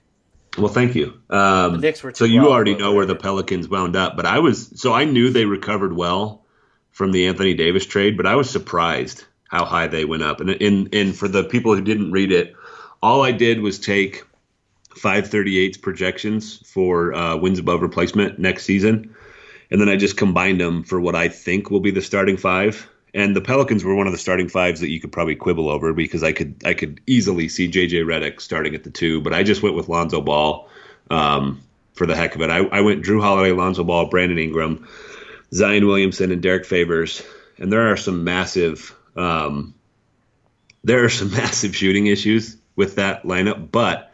[0.59, 1.21] Well, thank you.
[1.31, 3.15] Um, The Knicks were so you already know where the.
[3.15, 6.40] Pelicans wound up, but I was so I knew they recovered well
[7.01, 10.43] from the Anthony Davis trade, but I was surprised how high they went up.
[10.43, 12.55] And in and for the people who didn't read it,
[13.03, 14.23] all I did was take
[14.97, 19.17] 538's projections for uh, wins above replacement next season,
[19.71, 22.87] and then I just combined them for what I think will be the starting five.
[23.15, 25.95] And the Pelicans were one of the starting fives that you could probably quibble over
[25.95, 29.43] because I could I could easily see JJ Redick starting at the two, but I
[29.43, 30.69] just went with Lonzo Ball
[31.09, 31.63] um,
[31.95, 32.51] for the heck of it.
[32.51, 34.87] I, I went Jrue Holiday, Lonzo Ball, Brandon Ingram,
[35.53, 37.23] Zion Williamson, and Derrick Favors,
[37.59, 39.75] and there are some massive um,
[40.85, 44.13] there are some massive shooting issues with that lineup, but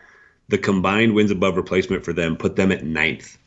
[0.49, 3.39] the combined wins above replacement for them put them at ninth.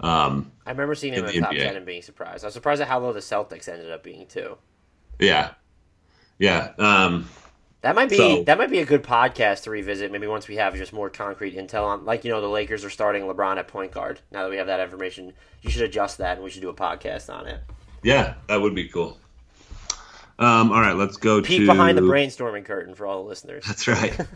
[0.00, 1.58] Um, I remember seeing him in the top NBA.
[1.58, 2.44] ten and being surprised.
[2.44, 4.56] I was surprised at how low the Celtics ended up being too.
[5.18, 5.50] Yeah,
[6.38, 6.72] yeah.
[6.78, 7.28] Um,
[7.84, 10.10] that might be so, that might be a good podcast to revisit.
[10.10, 12.88] Maybe once we have just more concrete intel on, like you know, the Lakers are
[12.88, 14.20] starting LeBron at point guard.
[14.32, 16.74] Now that we have that information, you should adjust that, and we should do a
[16.74, 17.60] podcast on it.
[18.02, 19.18] Yeah, that would be cool.
[20.38, 23.64] Um, all right, let's go Peek to behind the brainstorming curtain for all the listeners.
[23.66, 24.18] That's right.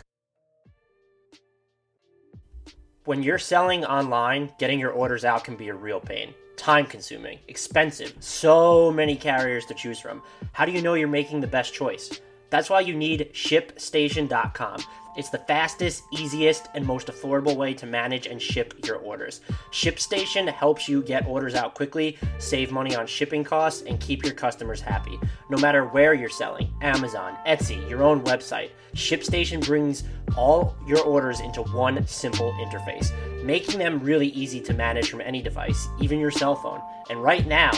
[3.06, 7.38] when you're selling online, getting your orders out can be a real pain time consuming,
[7.48, 10.20] expensive, so many carriers to choose from.
[10.52, 12.20] How do you know you're making the best choice?
[12.50, 14.80] That's why you need ShipStation.com.
[15.16, 19.40] It's the fastest, easiest, and most affordable way to manage and ship your orders.
[19.72, 24.34] ShipStation helps you get orders out quickly, save money on shipping costs, and keep your
[24.34, 25.18] customers happy.
[25.50, 30.04] No matter where you're selling Amazon, Etsy, your own website ShipStation brings
[30.36, 33.12] all your orders into one simple interface,
[33.44, 36.80] making them really easy to manage from any device, even your cell phone.
[37.10, 37.72] And right now,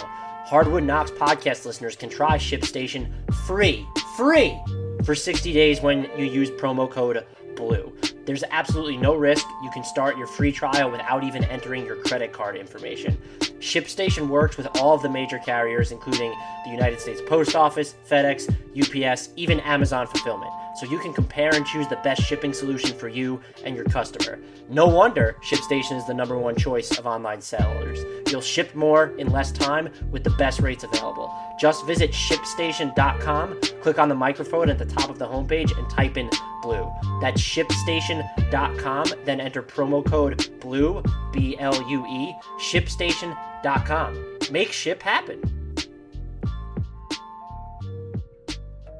[0.44, 3.08] Hardwood Knocks podcast listeners can try ShipStation
[3.46, 4.58] free, free
[5.04, 7.24] for 60 days when you use promo code
[7.54, 7.92] BLUE.
[8.26, 9.46] There's absolutely no risk.
[9.62, 13.16] You can start your free trial without even entering your credit card information.
[13.60, 18.48] ShipStation works with all of the major carriers, including the United States Post Office, FedEx,
[18.78, 23.06] UPS, even Amazon Fulfillment, so you can compare and choose the best shipping solution for
[23.06, 24.38] you and your customer.
[24.70, 27.98] No wonder ShipStation is the number one choice of online sellers.
[28.30, 31.30] You'll ship more in less time with the best rates available.
[31.60, 36.16] Just visit shipstation.com, click on the microphone at the top of the homepage, and type
[36.16, 36.30] in
[36.62, 36.90] blue.
[37.20, 44.38] That's shipstation.com, then enter promo code BLUE, B L U E, shipstation.com.
[44.50, 45.42] Make ship happen.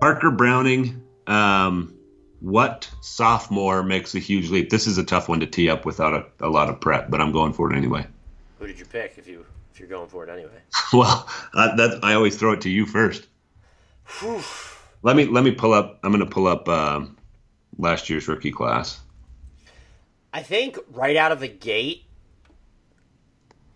[0.01, 1.95] Parker Browning, um,
[2.41, 4.71] what sophomore makes a huge leap?
[4.71, 7.21] This is a tough one to tee up without a, a lot of prep, but
[7.21, 8.07] I'm going for it anyway.
[8.59, 10.61] Who did you pick if you if you're going for it anyway?
[10.93, 13.27] well, uh, that I always throw it to you first.
[15.03, 16.01] let me let me pull up.
[16.03, 17.17] I'm going to pull up um,
[17.79, 19.01] last year's rookie class.
[20.33, 22.05] I think right out of the gate,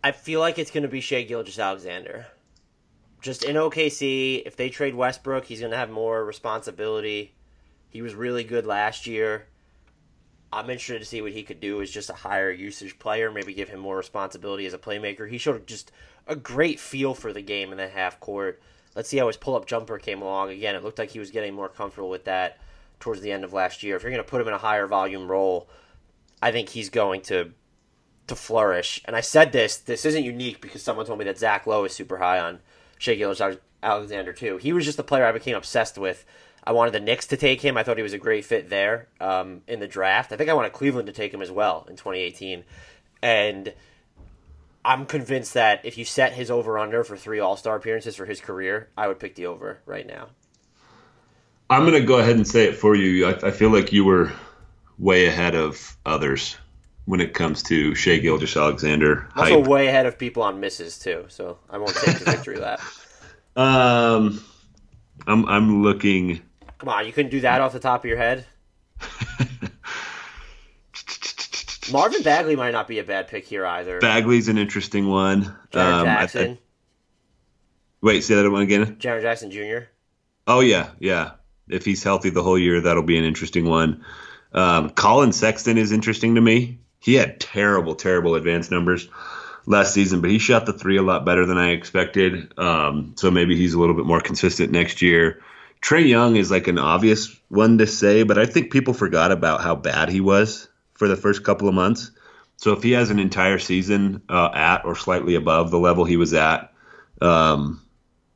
[0.02, 2.26] I feel like it's going to be Shai Gilgeous-Alexander
[3.24, 7.33] just in OKC, if they trade Westbrook, he's going to have more responsibility.
[7.94, 9.46] He was really good last year.
[10.52, 13.54] I'm interested to see what he could do as just a higher usage player, maybe
[13.54, 15.30] give him more responsibility as a playmaker.
[15.30, 15.92] He showed just
[16.26, 18.60] a great feel for the game in the half court.
[18.96, 20.50] Let's see how his pull up jumper came along.
[20.50, 22.58] Again, it looked like he was getting more comfortable with that
[22.98, 23.94] towards the end of last year.
[23.94, 25.68] If you're going to put him in a higher volume role,
[26.42, 27.52] I think he's going to
[28.26, 29.02] to flourish.
[29.04, 31.92] And I said this, this isn't unique because someone told me that Zach Lowe is
[31.92, 32.58] super high on
[32.98, 34.56] Shai Gilgeous-Alexander too.
[34.56, 36.24] He was just the player I became obsessed with.
[36.66, 37.76] I wanted the Knicks to take him.
[37.76, 40.32] I thought he was a great fit there um, in the draft.
[40.32, 42.64] I think I wanted Cleveland to take him as well in 2018.
[43.22, 43.74] And
[44.84, 48.24] I'm convinced that if you set his over under for three All Star appearances for
[48.24, 50.28] his career, I would pick the over right now.
[51.68, 53.26] I'm going to go ahead and say it for you.
[53.26, 54.32] I, I, feel like you were
[54.98, 56.58] way ahead of others
[57.06, 59.28] when it comes to Shai Gilgeous-Alexander.
[59.34, 62.80] Also, way ahead of people on misses too, so I won't take the victory lap.
[63.56, 64.44] Um,
[65.28, 66.42] I'm I'm looking.
[66.78, 68.44] Come on, you couldn't do that off the top of your head.
[71.92, 74.00] Marvin Bagley might not be a bad pick here either.
[74.00, 75.44] Bagley's an interesting one.
[75.74, 76.46] Um, Jackson.
[76.46, 76.58] Th-
[78.00, 78.96] Wait, say that one again.
[78.96, 79.86] Jaren Jackson Jr.
[80.46, 81.32] Oh yeah, yeah.
[81.68, 84.04] If he's healthy the whole year, that'll be an interesting one.
[84.52, 86.78] Um, Collin Sexton is interesting to me.
[87.00, 89.08] He had terrible, terrible advanced numbers
[89.66, 92.52] last season, but he shot the three a lot better than I expected.
[92.58, 95.42] Um, so maybe he's a little bit more consistent next year.
[95.84, 99.60] Trae Young is like an obvious one to say, but I think people forgot about
[99.60, 102.10] how bad he was for the first couple of months.
[102.56, 106.16] So if he has an entire season uh, at or slightly above the level he
[106.16, 106.72] was at
[107.20, 107.84] um,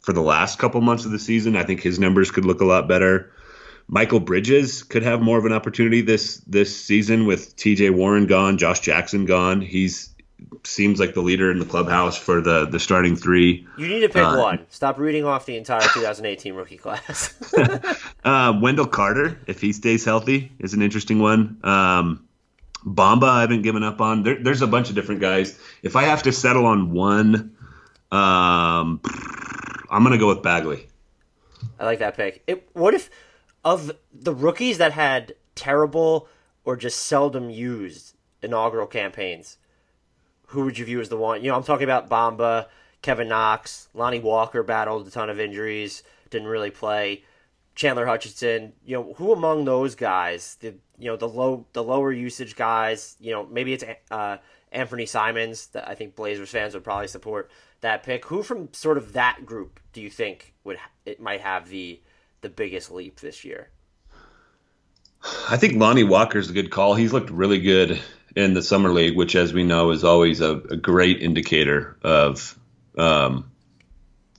[0.01, 2.67] for the last couple months of the season, I think his numbers could look a
[2.67, 3.33] lot better.
[3.91, 7.89] Mikal Bridges could have more of an opportunity this this season with T.J.
[7.89, 9.63] Warren gone, Josh Jackson gone.
[9.63, 10.15] He's
[10.65, 13.67] seems like the leader in the clubhouse for the the starting three.
[13.77, 14.67] You need to pick uh, one.
[14.71, 17.35] Stop reading off the entire 2018 rookie class.
[18.25, 21.59] uh, Wendell Carter, if he stays healthy, is an interesting one.
[21.63, 22.27] Um,
[22.85, 24.23] Bamba, I haven't given up on.
[24.23, 25.59] There, there's a bunch of different guys.
[25.83, 27.57] If I have to settle on one,
[28.13, 29.01] um,
[29.91, 30.87] I'm going to go with Bagley.
[31.79, 32.43] I like that pick.
[32.47, 33.11] It, what if
[33.65, 36.29] of the rookies that had terrible
[36.65, 39.59] or just seldom used inaugural campaigns,
[40.49, 41.43] who would you view as the one?
[41.43, 42.67] You know, I'm talking about Bamba,
[43.03, 47.25] Kevin Knox, Lonnie Walker battled a ton of injuries, didn't really play.
[47.75, 52.11] Chandler Hutchison, you know, who among those guys, the you know the low the lower
[52.11, 54.39] usage guys, you know, maybe it's uh,
[54.73, 57.51] Anthony Simons that I think Blazers fans would probably support
[57.83, 58.25] that pick.
[58.27, 62.01] Who from sort of that group do you think would it might have the
[62.41, 63.69] the biggest leap this year?
[65.49, 66.95] I think Lonnie Walker's a good call.
[66.95, 68.01] He's looked really good
[68.39, 72.57] in the summer league, which, as we know, is always a, a great indicator of
[72.97, 73.51] um,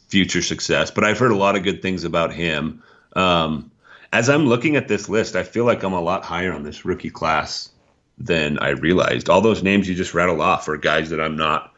[0.08, 0.90] future success.
[0.90, 2.82] But I've heard a lot of good things about him.
[3.14, 3.72] Um,
[4.14, 6.86] as I'm looking at this list, I feel like I'm a lot higher on this
[6.86, 7.72] rookie class
[8.18, 9.30] than I realized.
[9.30, 11.74] All those names you just rattled off are guys that I'm not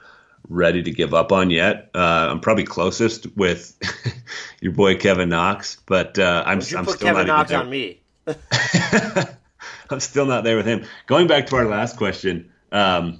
[0.48, 1.90] ready to give up on yet.
[1.96, 3.76] Uh, I'm probably closest with
[4.62, 8.00] your boy Kevin Knox, but uh, I'm, I'm still Kevin not Knox on me.
[9.92, 10.86] I'm still not there with him.
[11.08, 13.20] Going back to our last question, um,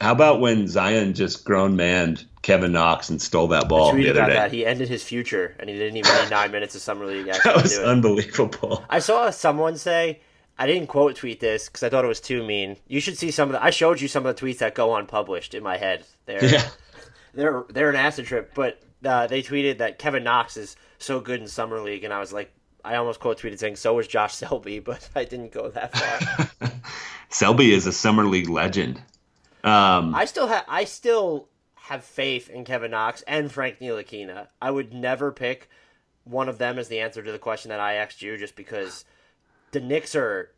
[0.00, 4.26] how about when Zion just grown manned Kevin Knox and stole that ball the other
[4.26, 4.32] day?
[4.32, 4.52] That.
[4.52, 7.26] He ended his future, and he didn't even need nine minutes of summer league.
[7.44, 8.84] that was unbelievable.
[8.88, 10.20] I saw someone say,
[10.56, 12.76] I didn't quote tweet this because I thought it was too mean.
[12.86, 13.62] You should see some of the.
[13.62, 16.04] I showed you some of the tweets that go unpublished in my head.
[16.26, 16.68] They're yeah.
[17.34, 21.40] they're they're an acid trip, but uh, they tweeted that Kevin Knox is so good
[21.40, 22.52] in summer league, and I was like,
[22.88, 26.70] I almost quote tweeted saying so was Josh Selby, but I didn't go that far.
[27.28, 29.02] Selby is a summer league legend.
[29.62, 34.46] Um, I still have I still have faith in Kevin Knox and Frank Ntilikina.
[34.62, 35.68] I would never pick
[36.24, 39.04] one of them as the answer to the question that I asked you, just because
[39.72, 40.50] the Knicks are.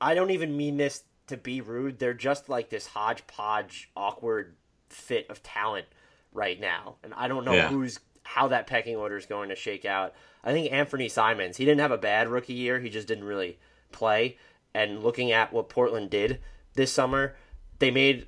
[0.00, 2.00] I don't even mean this to be rude.
[2.00, 4.56] They're just like this hodgepodge, awkward
[4.88, 5.86] fit of talent
[6.32, 7.68] right now, and I don't know yeah.
[7.68, 10.12] who's how that pecking order is going to shake out.
[10.44, 12.78] I think Anthony Simons, he didn't have a bad rookie year.
[12.78, 13.58] He just didn't really
[13.90, 14.36] play.
[14.74, 16.38] And looking at what Portland did
[16.74, 17.36] this summer,
[17.78, 18.26] they made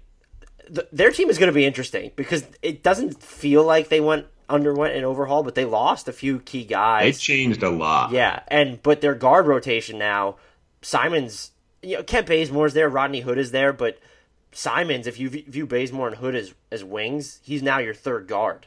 [0.70, 4.26] the, their team is going to be interesting because it doesn't feel like they went
[4.48, 7.18] underwent an overhaul, but they lost a few key guys.
[7.18, 8.10] They changed a lot.
[8.10, 10.36] Yeah, and but their guard rotation now,
[10.80, 11.50] Simons,
[11.82, 13.98] you know, Kent Bazemore's there, Rodney Hood is there, but
[14.50, 18.66] Simons, if you view Bazemore and Hood as as wings, he's now your third guard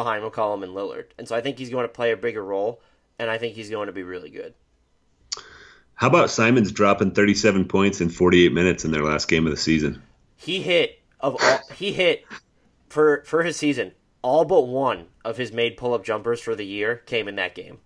[0.00, 1.06] behind McCollum and Lillard.
[1.18, 2.80] And so I think he's going to play a bigger role,
[3.18, 4.54] and I think he's going to be really good.
[5.94, 9.58] How about Simons dropping 37 points in 48 minutes in their last game of the
[9.58, 10.02] season?
[10.36, 12.24] He hit of all, he hit
[12.88, 13.92] for for his season.
[14.22, 17.54] All but one of his made pull up jumpers for the year came in that
[17.54, 17.78] game.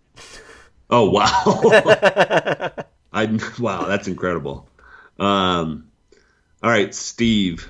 [0.88, 1.42] Oh wow!
[3.12, 4.68] I wow, that's incredible.
[5.18, 5.88] Um,
[6.62, 7.68] all right, Steve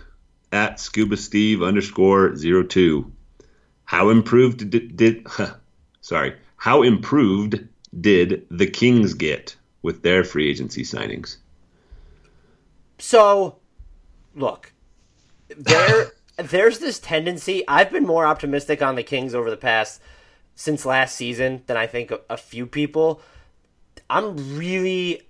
[0.52, 3.13] at Scuba Steve underscore zero two.
[3.84, 5.26] How improved did, did
[6.00, 6.34] sorry?
[6.56, 7.66] How improved
[8.00, 11.36] did the Kings get with their free agency signings?
[12.98, 13.58] So,
[14.34, 14.72] look,
[15.56, 17.66] there there's this tendency.
[17.68, 20.00] I've been more optimistic on the Kings over the past
[20.54, 23.20] since last season than I think a, a few people.
[24.08, 25.22] I'm really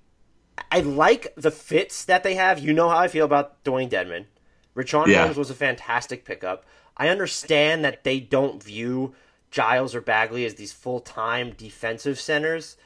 [0.71, 2.59] I like the fits that they have.
[2.59, 4.27] You know how I feel about Dewayne Dedmon.
[4.77, 5.25] Richaun yeah.
[5.25, 6.65] Holmes was a fantastic pickup.
[6.97, 9.15] I understand that they don't view
[9.51, 12.77] Giles or Bagley as these full time defensive centers.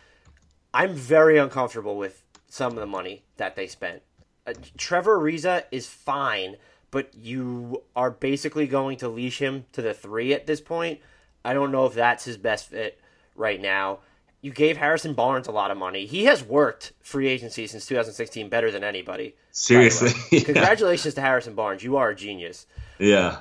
[0.73, 4.03] I'm very uncomfortable with some of the money that they spent.
[4.47, 6.57] Uh, Trevor Ariza is fine,
[6.91, 11.01] but you are basically going to leash him to the three at this point.
[11.45, 13.01] I don't know if that's his best fit
[13.35, 14.01] right now.
[14.41, 16.07] You gave Harrison Barnes a lot of money.
[16.07, 19.35] He has worked free agency since 2016 better than anybody.
[19.51, 20.11] Seriously.
[20.39, 20.45] yeah.
[20.45, 21.83] Congratulations to Harrison Barnes.
[21.83, 22.67] You are a genius.
[22.99, 23.41] Yeah.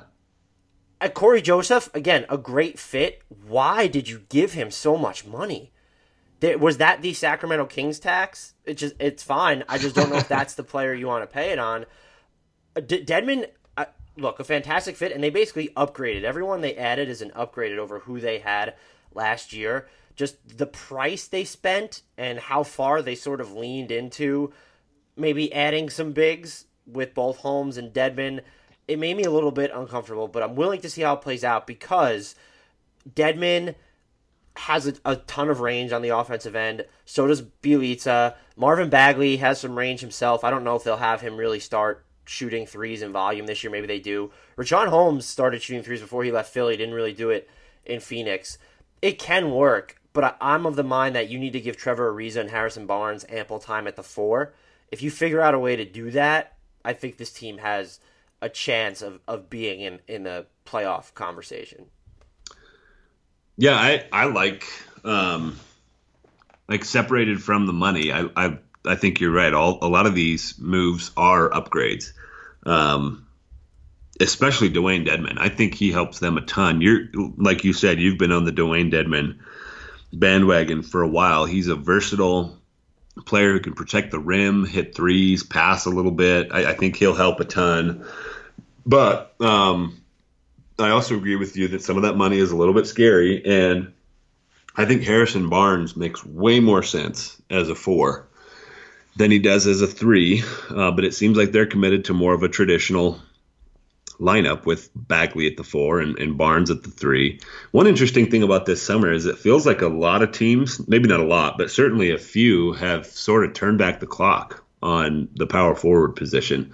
[1.00, 3.22] At Cory Joseph, again, a great fit.
[3.46, 5.72] Why did you give him so much money?
[6.42, 8.54] Was that the Sacramento Kings tax?
[8.64, 9.64] It just it's fine.
[9.68, 11.86] I just don't know if that's the player you want to pay it on.
[12.76, 16.24] Uh, D- Dedmon, uh, look, a fantastic fit, and they basically upgraded.
[16.24, 18.74] Everyone they added is an upgraded over who they had
[19.14, 19.88] last year.
[20.16, 24.52] Just the price they spent and how far they sort of leaned into
[25.16, 28.40] maybe adding some bigs with both Holmes and Dedmon
[28.88, 31.44] it made me a little bit uncomfortable, but I'm willing to see how it plays
[31.44, 32.34] out because
[33.08, 33.74] Dedmon
[34.56, 36.84] has a, a, ton of range on the offensive end.
[37.04, 38.34] So does Bjelica.
[38.56, 40.42] Marvin Bagley has some range himself.
[40.42, 43.70] I don't know if they'll have him really start shooting threes in volume this year.
[43.70, 44.32] Maybe they do.
[44.56, 46.76] Richaun Holmes started shooting threes before he left Philly.
[46.76, 47.48] Didn't really do it
[47.84, 48.58] in Phoenix.
[49.00, 52.40] It can work, but I'm of the mind that you need to give Trevor Ariza
[52.40, 54.54] and Harrison Barnes ample time at the four.
[54.90, 58.00] If you figure out a way to do that, I think this team has
[58.40, 61.86] a chance of, of being in, in the playoff conversation.
[63.56, 64.64] Yeah, I, I like
[65.04, 65.58] um,
[66.68, 68.12] like separated from the money.
[68.12, 69.52] I, I I think you're right.
[69.52, 72.12] All a lot of these moves are upgrades.
[72.64, 73.26] Um,
[74.20, 75.38] especially Dewayne Dedmon.
[75.38, 76.80] I think he helps them a ton.
[76.80, 79.38] You're like you said, you've been on the Dewayne Dedmon
[80.12, 81.44] bandwagon for a while.
[81.44, 82.56] He's a versatile
[83.26, 86.48] player who can protect the rim, hit threes, pass a little bit.
[86.52, 88.06] I, I think he'll help a ton.
[88.88, 90.00] But um,
[90.78, 93.44] I also agree with you that some of that money is a little bit scary,
[93.44, 93.92] and
[94.74, 98.26] I think Harrison Barnes makes way more sense as a four
[99.16, 100.42] than he does as a three.
[100.70, 103.20] Uh, but it seems like they're committed to more of a traditional
[104.18, 107.40] lineup with Bagley at the four and, and, Barnes at the three.
[107.72, 111.08] One interesting thing about this summer is it feels like a lot of teams, maybe
[111.08, 115.28] not a lot, but certainly a few, have sort of turned back the clock on
[115.34, 116.72] the power forward position.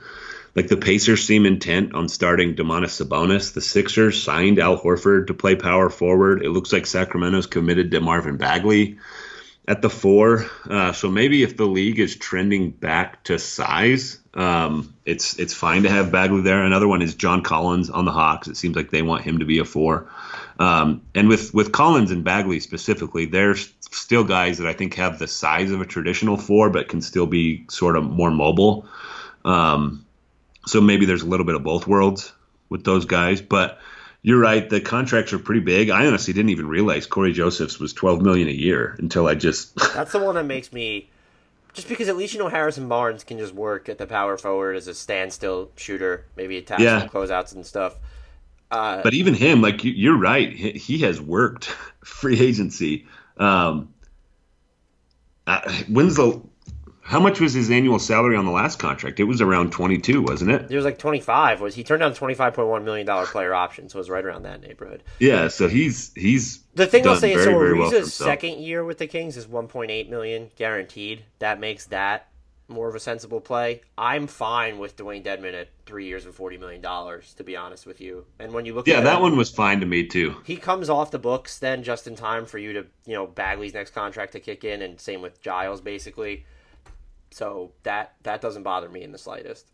[0.54, 3.54] Like the Pacers seem intent on starting Domantas Sabonis.
[3.54, 6.42] The Sixers signed Al Horford to play power forward.
[6.42, 8.98] It looks like Sacramento's committed to Marvin Bagley
[9.66, 10.46] at the four.
[10.68, 15.84] Uh, so maybe if the league is trending back to size, um, it's it's fine
[15.84, 16.62] to have Bagley there.
[16.62, 18.48] Another one is John Collins on the Hawks.
[18.48, 20.08] It seems like they want him to be a four.
[20.58, 25.18] Um, and with with Collins and Bagley specifically, they're still guys that I think have
[25.18, 28.86] the size of a traditional four, but can still be sort of more mobile.
[29.44, 30.03] Um,
[30.66, 32.32] so maybe there's a little bit of both worlds
[32.68, 33.78] with those guys, but
[34.22, 34.68] you're right.
[34.68, 35.90] The contracts are pretty big.
[35.90, 39.74] I honestly didn't even realize Cory Joseph's was 12 million a year until I just.
[39.94, 41.10] That's the one that makes me,
[41.74, 44.76] just because at least you know Harrison Barnes can just work at the power forward
[44.76, 47.00] as a standstill shooter, maybe attack yeah.
[47.00, 47.96] some closeouts and stuff.
[48.70, 51.66] Uh, but even him, like you're right, he has worked
[52.04, 53.06] free agency.
[53.36, 53.92] Um,
[55.88, 56.40] when's the
[57.04, 59.20] how much was his annual salary on the last contract?
[59.20, 60.70] It was around twenty two, wasn't it?
[60.70, 61.60] It was like twenty five.
[61.60, 63.90] Was he turned down twenty five point one million dollar player option?
[63.90, 65.02] So it was right around that neighborhood.
[65.20, 68.96] Yeah, so he's he's the thing I'll say is so Ariza's well second year with
[68.96, 71.24] the Kings is one point eight million guaranteed.
[71.40, 72.28] That makes that
[72.68, 73.82] more of a sensible play.
[73.98, 77.84] I'm fine with Dewayne Dedmon at three years and forty million dollars, to be honest
[77.84, 78.24] with you.
[78.38, 80.36] And when you look, yeah, at that him, one was fine to me too.
[80.44, 83.74] He comes off the books then just in time for you to, you know, Bagley's
[83.74, 86.46] next contract to kick in, and same with Giles, basically.
[87.34, 89.72] So that that doesn't bother me in the slightest.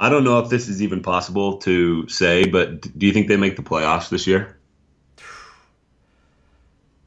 [0.00, 3.36] I don't know if this is even possible to say, but do you think they
[3.36, 4.58] make the playoffs this year?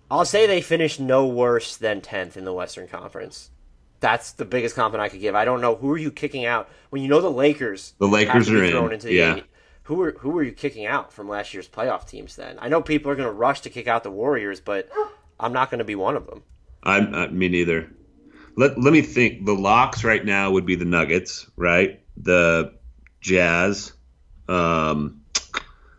[0.10, 3.52] I'll say they finish no worse than 10th in the Western Conference.
[4.00, 5.36] That's the biggest compliment I could give.
[5.36, 7.94] I don't know who are you kicking out when you know the Lakers.
[8.00, 8.94] The Lakers are in.
[8.94, 9.36] Into the yeah.
[9.36, 9.44] Eight.
[9.84, 12.38] Who are who are you kicking out from last year's playoff teams?
[12.38, 14.88] Then I know people are going to rush to kick out the Warriors, but
[15.38, 16.44] I'm not going to be one of them.
[16.84, 17.92] I'm uh, me neither
[18.60, 19.46] let let me think.
[19.46, 22.02] The locks right now would be the Nuggets, right?
[22.18, 22.74] The
[23.22, 23.94] Jazz,
[24.50, 25.22] um,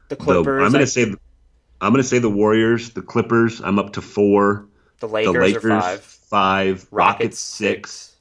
[0.09, 0.61] the Clippers.
[0.61, 1.15] The, I'm going to say
[1.81, 3.61] I'm to say the Warriors, the Clippers.
[3.61, 4.67] I'm up to four.
[4.99, 6.01] The Lakers, the Lakers five.
[6.03, 6.87] Five.
[6.91, 7.91] Rockets, Rockets six.
[7.91, 8.17] six.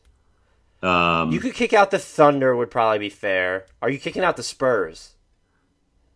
[0.81, 2.55] Um, you could kick out the Thunder.
[2.55, 3.65] Would probably be fair.
[3.81, 5.15] Are you kicking out the Spurs?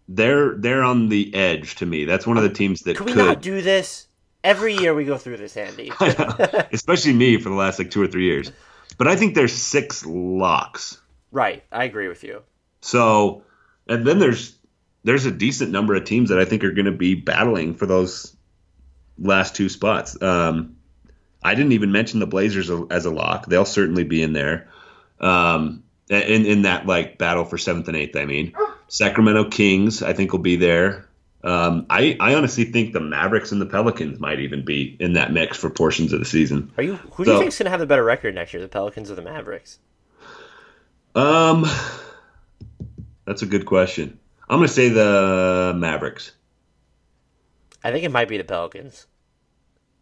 [0.07, 2.05] They're they're on the edge to me.
[2.05, 3.25] That's one of the teams that could we could.
[3.25, 4.07] not do this?
[4.43, 5.91] Every year we go through this, Andy.
[6.71, 8.51] Especially me for the last like two or three years.
[8.97, 11.01] But I think there's six locks.
[11.31, 12.41] Right, I agree with you.
[12.81, 13.43] So,
[13.87, 14.55] and then there's
[15.03, 17.85] there's a decent number of teams that I think are going to be battling for
[17.85, 18.35] those
[19.17, 20.21] last two spots.
[20.21, 20.77] Um,
[21.41, 23.47] I didn't even mention the Blazers as a lock.
[23.47, 24.69] They'll certainly be in there.
[25.19, 28.15] Um, in in that like battle for seventh and eighth.
[28.15, 28.53] I mean,
[28.87, 31.07] Sacramento Kings I think will be there.
[31.43, 35.33] Um, I, I honestly think the Mavericks and the Pelicans might even be in that
[35.33, 36.71] mix for portions of the season.
[36.77, 36.95] Are you?
[36.95, 39.11] Who do so, you think's going to have the better record next year, the Pelicans
[39.11, 39.79] or the Mavericks?
[41.15, 41.65] Um,
[43.25, 44.17] that's a good question.
[44.49, 46.31] I'm going to say the Mavericks.
[47.83, 49.07] I think it might be the Pelicans.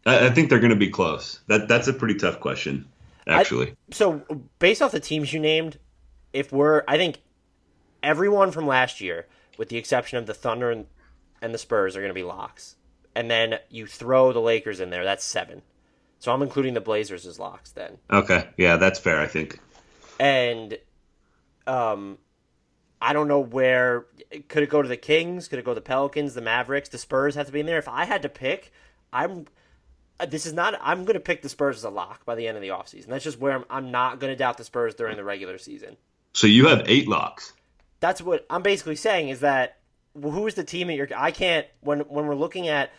[0.06, 1.39] I, I think they're going to be close.
[1.48, 2.88] That that's a pretty tough question,
[3.28, 3.72] actually.
[3.72, 4.22] I, so,
[4.60, 5.80] based off the teams you named,
[6.34, 7.22] if we're, I think
[8.04, 9.26] everyone from last year,
[9.58, 10.86] with the exception of the Thunder and
[11.42, 12.76] and the Spurs are going to be locks.
[13.16, 15.62] And then you throw the Lakers in there, that's seven.
[16.20, 17.98] So I'm including the Blazers as locks then.
[18.12, 18.48] Okay.
[18.56, 19.60] Yeah, that's fair, I think.
[20.20, 20.78] And
[21.68, 22.18] um
[23.02, 24.06] I don't know where
[24.48, 27.00] could it go to the Kings, could it go to the Pelicans, the Mavericks, the
[27.00, 27.80] Spurs have to be in there.
[27.80, 28.72] If I had to pick,
[29.12, 29.48] I'm
[30.20, 32.48] uh, this is not I'm going to pick the Spurs as a lock by the
[32.48, 33.08] end of the offseason.
[33.08, 35.98] That's just where I'm, I'm not going to doubt the Spurs during the regular season.
[36.34, 37.54] So you have 8 locks.
[38.00, 39.80] That's what I'm basically saying is that
[40.20, 41.07] who's the team that you're?
[41.16, 42.91] I can't when when we're looking at.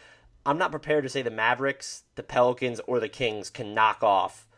[0.44, 4.48] I'm not prepared to say the Mavericks, the Pelicans, or the Kings can knock off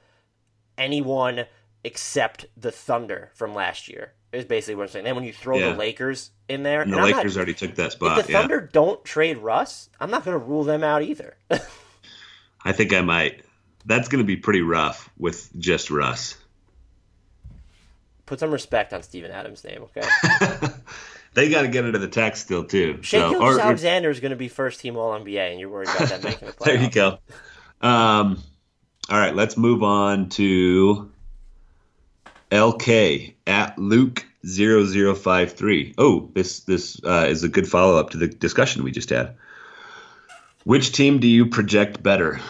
[0.79, 1.45] anyone
[1.85, 4.13] except the Thunder from last year.
[4.33, 5.05] Is basically what I'm saying.
[5.05, 5.73] Then when you throw Yeah.
[5.73, 8.19] the Lakers in there, And the not- Lakers already took that spot.
[8.19, 11.37] if the Yeah, Thunder don't trade Russ, I'm not going to rule them out either.
[12.65, 13.45] I think I might.
[13.85, 16.37] That's going to be pretty rough with just Russ.
[18.27, 20.09] Put some respect on Steven Adams' name, okay?
[21.35, 23.01] They got to get into the text still too.
[23.03, 25.89] Shea So, or- Alexander is going to be first team All NBA, and you're worried
[25.89, 26.65] about that making the playoffs.
[26.65, 27.19] there you go.
[27.81, 28.43] Um,
[29.11, 31.11] all right, let's move on to
[32.51, 35.95] LK at Luke 0053.
[35.99, 39.35] Oh, this this uh, is a good follow up to the discussion we just had.
[40.65, 42.41] Which team do you project better,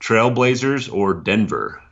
[0.00, 1.82] Trailblazers or Denver?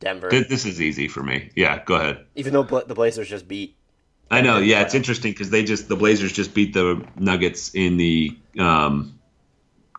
[0.00, 1.50] Denver, Th- This is easy for me.
[1.56, 2.24] Yeah, go ahead.
[2.36, 3.76] even though Bla- the Blazers just beat.
[4.30, 4.58] I know.
[4.58, 9.18] Yeah, it's interesting because they just the Blazers just beat the Nuggets in the um,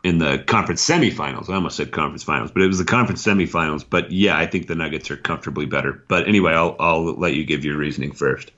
[0.04, 1.50] in the conference semifinals.
[1.50, 3.84] I almost said conference finals, but it was the conference semifinals.
[3.88, 6.04] But yeah, I think the Nuggets are comfortably better.
[6.08, 8.52] But anyway, I'll I'll let you give your reasoning first.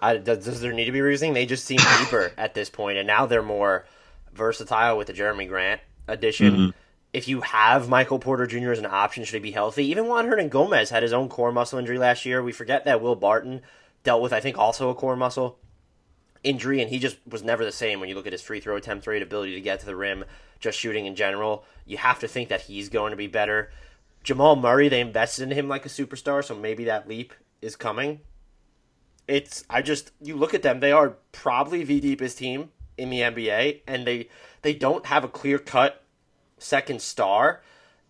[0.00, 1.34] I, does, does there need to be reasoning?
[1.34, 3.86] They just seem deeper at this point, and now they're more
[4.32, 6.74] versatile with the Jerami Grant addition.
[7.12, 8.72] If you have Michael Porter Jr.
[8.72, 9.86] as an option, should he be healthy?
[9.86, 12.42] Even Juan Hernangomez had his own core muscle injury last year.
[12.42, 13.62] We forget that Will Barton
[14.06, 15.58] dealt with, I think, also a core muscle
[16.44, 18.76] injury, and he just was never the same when you look at his free throw
[18.76, 20.24] attempt rate, ability to get to the rim,
[20.60, 21.64] just shooting in general.
[21.84, 23.70] You have to think that he's going to be better.
[24.22, 28.20] Jamal Murray, they invested in him like a superstar, so maybe that leap is coming.
[29.26, 33.20] It's I just you look at them, they are probably the deepest team in the
[33.20, 34.28] NBA, and they
[34.62, 36.04] they don't have a clear cut
[36.58, 37.60] second star.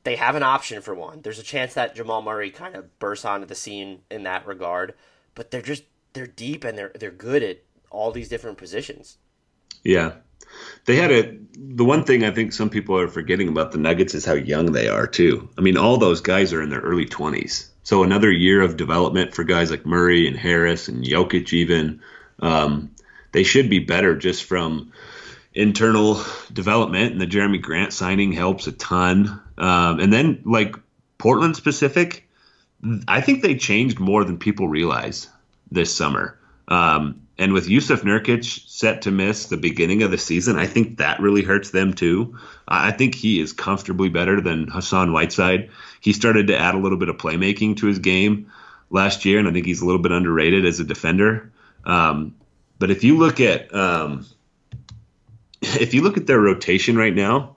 [0.04, 1.22] They have an option for one.
[1.22, 4.94] There's a chance that Jamal Murray kind of bursts onto the scene in that regard,
[5.36, 5.84] but they're just
[6.14, 7.58] they're deep and they're they're good at
[7.90, 9.18] all these different positions.
[9.84, 10.14] Yeah,
[10.86, 11.38] they had a.
[11.54, 14.72] The one thing I think some people are forgetting about the Nuggets is how young
[14.72, 15.48] they are too.
[15.56, 17.70] I mean, all those guys are in their early twenties.
[17.84, 22.00] So another year of development for guys like Murray and Harris and Jokic even.
[22.40, 22.90] Um,
[23.32, 24.92] they should be better just from
[25.54, 26.20] internal
[26.52, 29.40] development, and the Jerami Grant signing helps a ton.
[29.58, 30.76] Um, and then like
[31.18, 32.25] Portland specific,
[33.08, 35.28] I think they changed more than people realize
[35.70, 36.38] this summer.
[36.68, 40.98] Um, and with Jusuf Nurkic set to miss the beginning of the season, I think
[40.98, 42.38] that really hurts them too.
[42.66, 45.70] I think he is comfortably better than Hassan Whiteside.
[46.00, 48.50] He started to add a little bit of playmaking to his game
[48.90, 51.52] last year, and I think he's a little bit underrated as a defender.
[51.84, 52.34] Um,
[52.78, 54.26] but if you look at um,
[55.60, 57.56] if you look at their rotation right now,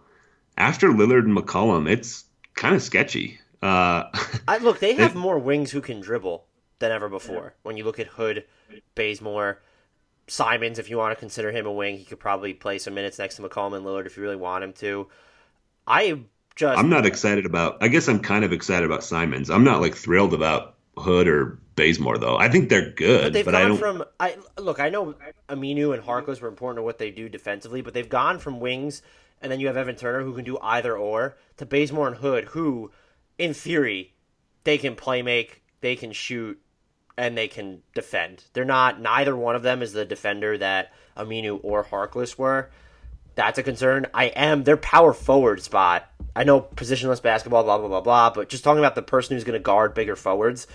[0.58, 3.39] after Lillard and McCollum, it's kind of sketchy.
[3.62, 4.05] Uh,
[4.47, 6.45] I look, they have more wings who can dribble
[6.80, 7.55] than ever before.
[7.64, 8.45] When you look at Hood,
[8.95, 9.62] Bazemore,
[10.28, 13.20] Simons, if you want to consider him a wing, he could probably play some minutes
[13.20, 15.07] next to McCollum and Lillard if you really want him to.
[15.88, 16.22] I
[16.55, 17.78] just I'm not excited about.
[17.82, 19.49] I guess I'm kind of excited about Simons.
[19.49, 22.38] I'm not like thrilled about Hood or Bazemore though.
[22.38, 23.78] I think they're good, But they've but I gone don't.
[23.78, 24.80] from I look.
[24.80, 25.16] I know
[25.49, 29.01] Aminu and Harkless were important to what they do defensively, but they've gone from wings,
[29.41, 32.45] and then you have Evan Turner who can do either or, to Bazemore and Hood
[32.45, 32.91] who,
[33.40, 34.14] in theory,
[34.66, 36.62] they can play make, they can shoot,
[37.18, 38.44] and they can defend.
[38.54, 39.02] They're not.
[39.02, 42.70] Neither one of them is the defender that Aminu or Harkless were.
[43.36, 44.06] That's a concern.
[44.14, 46.08] I am their power forward spot.
[46.36, 49.44] I know positionless basketball, blah blah blah blah, but just talking about the person who's
[49.44, 50.68] going to guard bigger forwards,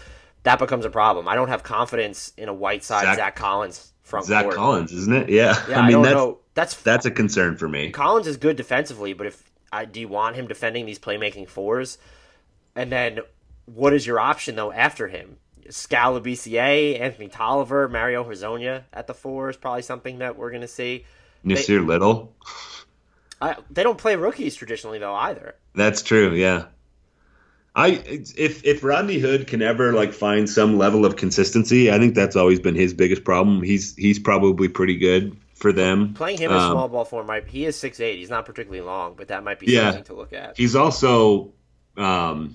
[0.42, 1.28] that becomes a problem.
[1.28, 4.56] I don't have confidence in a Whiteside, Zach- Zach, Collins front Zach court.
[4.56, 5.28] Collins, isn't it?
[5.28, 5.54] Yeah.
[5.68, 6.38] Yeah, I, I mean don't that's know.
[6.54, 7.90] That's that's a concern for me.
[7.90, 11.98] Collins is good defensively, but if I do you want him defending these playmaking fours,
[12.74, 13.20] and then
[13.66, 15.36] what is your option though after him?
[15.70, 20.60] Skal Labissiere, Anthony Tolliver, Mario Hezonja at the four is probably something that we're going
[20.60, 21.06] to see.
[21.44, 22.34] Nassir Little.
[23.40, 25.54] I, they don't play rookies traditionally though either.
[25.74, 26.34] That's true.
[26.34, 26.66] Yeah.
[27.76, 28.02] I
[28.36, 32.36] if if Rodney Hood can ever like find some level of consistency, I think that's
[32.36, 33.62] always been his biggest problem.
[33.62, 36.14] He's he's probably pretty good for them.
[36.14, 38.18] Playing him in Um, small ball form might he is six eight.
[38.18, 39.86] He's not particularly long, but that might be Yeah.
[39.90, 40.56] something to look at.
[40.56, 41.52] He's also
[41.96, 42.54] um,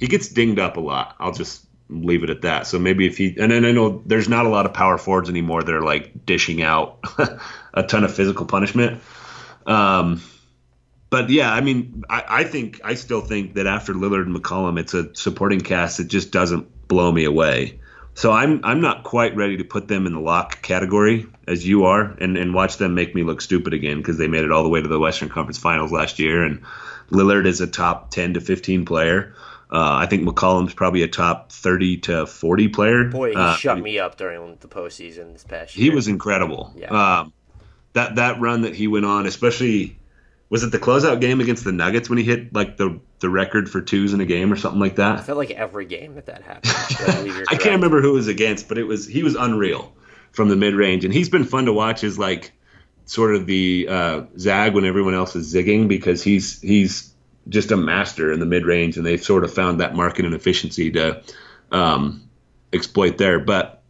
[0.00, 1.16] he gets dinged up a lot.
[1.18, 2.66] I'll just leave it at that.
[2.66, 5.28] So maybe if he and then I know there's not a lot of power forwards
[5.28, 6.98] anymore that are like dishing out
[7.74, 9.02] a ton of physical punishment.
[9.66, 10.22] Um,
[11.10, 14.78] but yeah, I mean, I, I think I still think that after Lillard and McCollum,
[14.78, 17.80] it's a supporting cast that just doesn't blow me away.
[18.14, 21.84] So I'm I'm not quite ready to put them in the lock category as you
[21.84, 24.62] are, and, and watch them make me look stupid again because they made it all
[24.62, 26.62] the way to the Western Conference Finals last year, and
[27.10, 29.34] Lillard is a top 10 to 15 player.
[29.74, 33.04] Uh, I think McCollum's probably a top 30 to 40 player.
[33.04, 35.90] Boy, he Uh, shut me up during the postseason this past year.
[35.90, 36.72] he was incredible.
[36.76, 37.20] Yeah.
[37.20, 37.32] Um,
[37.94, 39.98] that that run that he went on, especially
[40.50, 43.68] was it the closeout game against the Nuggets when he hit like the the record
[43.70, 45.18] for twos in a game or something like that?
[45.18, 46.72] I felt like every game that that happened.
[47.00, 49.92] I, I can't remember who it was against, but it was he was unreal
[50.32, 52.52] from the mid range, and he's been fun to watch as like
[53.06, 57.13] sort of the uh, zag when everyone else is zigging because he's he's
[57.48, 60.34] just a master in the mid range, and they've sort of found that market and
[60.34, 61.22] efficiency to
[61.70, 62.28] um,
[62.72, 63.38] exploit there.
[63.38, 63.82] But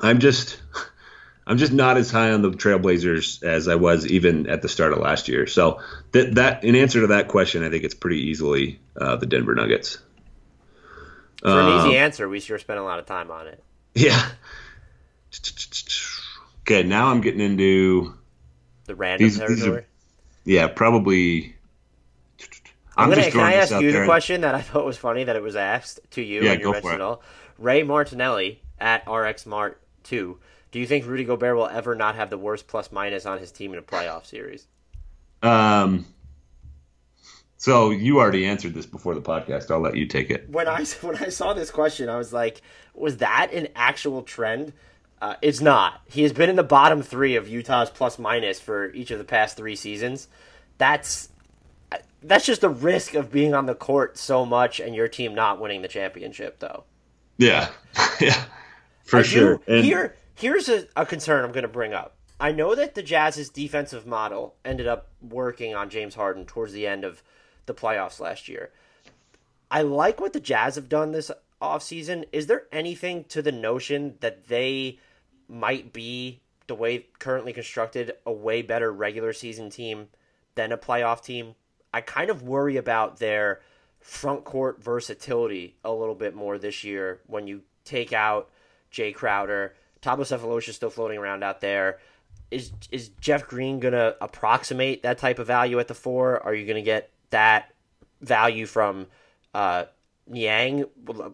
[0.00, 0.60] I'm just
[1.46, 4.92] I'm just not as high on the Trailblazers as I was even at the start
[4.92, 5.46] of last year.
[5.46, 5.80] So
[6.12, 9.54] that that in answer to that question, I think it's pretty easily uh, the Denver
[9.54, 9.98] Nuggets.
[11.42, 13.62] For an Um, easy answer, we sure spent a lot of time on it.
[13.94, 14.20] Yeah.
[16.62, 18.14] Okay, now I'm getting into
[18.84, 19.84] The random These- these are-
[20.44, 21.56] yeah, probably.
[22.96, 23.30] I'm, gonna.
[23.30, 26.00] Can I ask you the question that I thought was funny that it was asked
[26.12, 27.00] to you Yeah, and you go for it.
[27.00, 27.22] all?
[27.58, 30.38] Ray Martinelli at RX Mart two.
[30.70, 33.52] Do you think Rudy Gobert will ever not have the worst plus minus on his
[33.52, 34.66] team in a playoff series?
[35.42, 36.06] Um.
[37.56, 39.70] So you already answered this before the podcast.
[39.70, 40.48] I'll let you take it.
[40.50, 42.60] When I when I saw this question, I was like,
[42.94, 44.72] was that an actual trend?
[45.20, 46.00] Uh, it's not.
[46.06, 49.24] He has been in the bottom three of Utah's plus minus for each of the
[49.24, 50.26] past three seasons.
[50.78, 51.28] That's
[52.22, 55.60] that's just the risk of being on the court so much and your team not
[55.60, 56.84] winning the championship, though.
[57.38, 57.70] Yeah,
[58.20, 58.44] yeah,
[59.04, 59.56] for I sure.
[59.56, 62.16] Do, And here, here's a, a concern I'm going to bring up.
[62.38, 66.86] I know that the Jazz's defensive model ended up working on James Harden towards the
[66.86, 67.22] end of
[67.66, 68.70] the playoffs last year.
[69.70, 71.30] I like what the Jazz have done this
[71.60, 72.24] offseason.
[72.32, 74.98] Is there anything to the notion that they
[75.48, 80.08] might be the way currently constructed a way better regular season team
[80.56, 81.54] than a playoff team?
[81.92, 83.60] I kind of worry about their
[84.00, 88.50] front court versatility a little bit more this year when you take out
[88.92, 89.74] Jae Crowder.
[90.02, 91.98] Thabo Sefolosha is still floating around out there.
[92.50, 96.40] Is is Jeff Green gonna approximate that type of value at the four?
[96.42, 97.72] Are you gonna get that
[98.20, 99.06] value from
[99.54, 99.84] uh,
[100.26, 100.86] Niang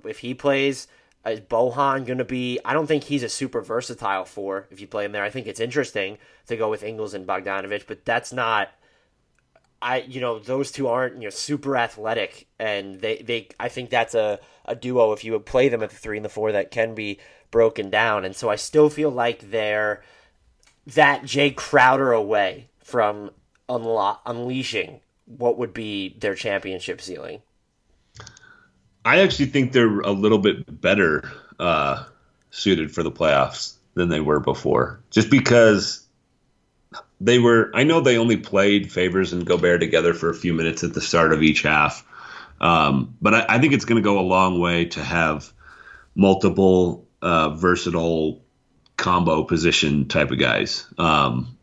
[0.05, 0.89] if he plays?
[1.27, 2.59] Is Bohan going to be?
[2.65, 5.25] I don't think he's a super versatile four if you play him there.
[5.25, 8.71] I think it's interesting to go with Ingles and Bogdanovic, but that's not.
[9.81, 13.91] I you know those two aren't you know super athletic, and they they I think
[13.91, 16.53] that's a a duo if you would play them at the three and the four
[16.53, 17.19] that can be
[17.51, 20.03] broken down, and so I still feel like they're
[20.95, 23.31] that Jae Crowder away from
[23.69, 27.43] unlo- unleashing what would be their championship ceiling.
[29.05, 32.05] I actually think they're a little bit better uh,
[32.51, 36.08] suited for the playoffs than they were before, just because
[37.21, 37.71] they were.
[37.75, 41.01] I know they only played Favors and Gobert together for a few minutes at the
[41.01, 42.05] start of each half,
[42.61, 45.53] um, but I, I think it's going to go a long way to have
[46.15, 48.43] multiple uh, versatile
[48.97, 50.87] combo position type of guys.
[50.99, 51.59] Um,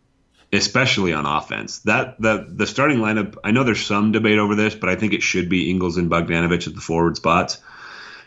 [0.56, 1.80] especially on offense.
[1.80, 3.38] That the the starting lineup.
[3.44, 6.10] I know there's some debate over this, but I think it should be Ingles and
[6.10, 7.58] Bogdanovic at the forward spots.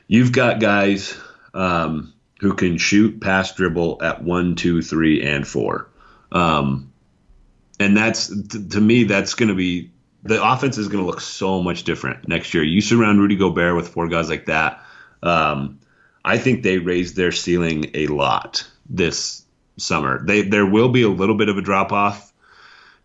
[0.06, 1.16] You've got guys
[1.54, 5.88] um, who can shoot, pass, dribble at one, two, three, and four,
[6.32, 6.87] um,
[7.78, 9.90] and that's to, to me that's going to be
[10.22, 12.62] the offense is going to look so much different next year.
[12.62, 14.82] You surround Rudy Gobert with four guys like that.
[15.22, 15.78] Um,
[16.24, 19.44] I think they raised their ceiling a lot this
[19.76, 20.24] summer.
[20.24, 22.32] They there will be a little bit of a drop off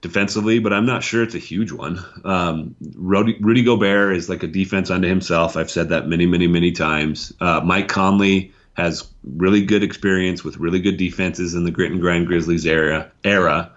[0.01, 2.03] defensively, but I'm not sure it's a huge one.
[2.25, 5.55] Um, Rudy, Rudy Gobert is like a defense unto himself.
[5.55, 7.31] I've said that many, many, many times.
[7.39, 12.01] Uh, Mike Conley has really good experience with really good defenses in the grit and
[12.01, 13.11] grind Grizzlies era.
[13.23, 13.71] Era.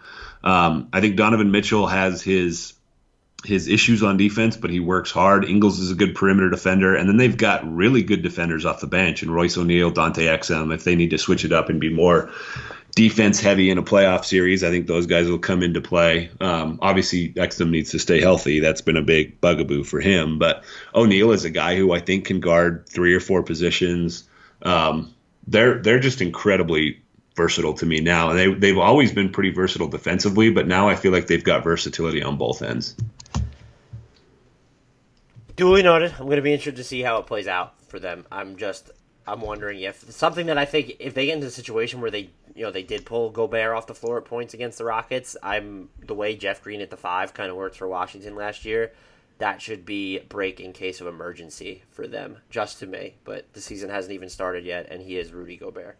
[0.46, 2.72] Um, I think Donovan Mitchell has his
[3.44, 5.44] his issues on defense, but he works hard.
[5.44, 8.86] Ingles is a good perimeter defender, and then they've got really good defenders off the
[8.86, 10.72] bench, and Royce O'Neale, Dante Exum.
[10.72, 12.30] If they need to switch it up and be more
[12.94, 16.30] defense heavy in a playoff series, I think those guys will come into play.
[16.40, 18.60] Um, obviously, Exum needs to stay healthy.
[18.60, 20.38] That's been a big bugaboo for him.
[20.38, 20.62] But
[20.94, 24.28] O'Neale is a guy who I think can guard three or four positions.
[24.62, 25.12] Um,
[25.48, 27.02] they're they're just incredibly
[27.36, 28.32] versatile to me now.
[28.32, 32.22] They they've always been pretty versatile defensively, but now I feel like they've got versatility
[32.22, 32.96] on both ends.
[35.54, 36.12] Duly noted.
[36.18, 38.26] I'm going to be interested to see how it plays out for them.
[38.30, 38.90] I'm just
[39.26, 42.30] I'm wondering if something that I think if they get into a situation where they
[42.54, 45.90] you know they did pull Gobert off the floor at points against the Rockets, I'm
[46.04, 48.92] the way Jeff Green at the five kind of worked for Washington last year.
[49.38, 53.16] That should be break in case of emergency for them, just to me.
[53.24, 55.98] But the season hasn't even started yet, and he is Rudy Gobert.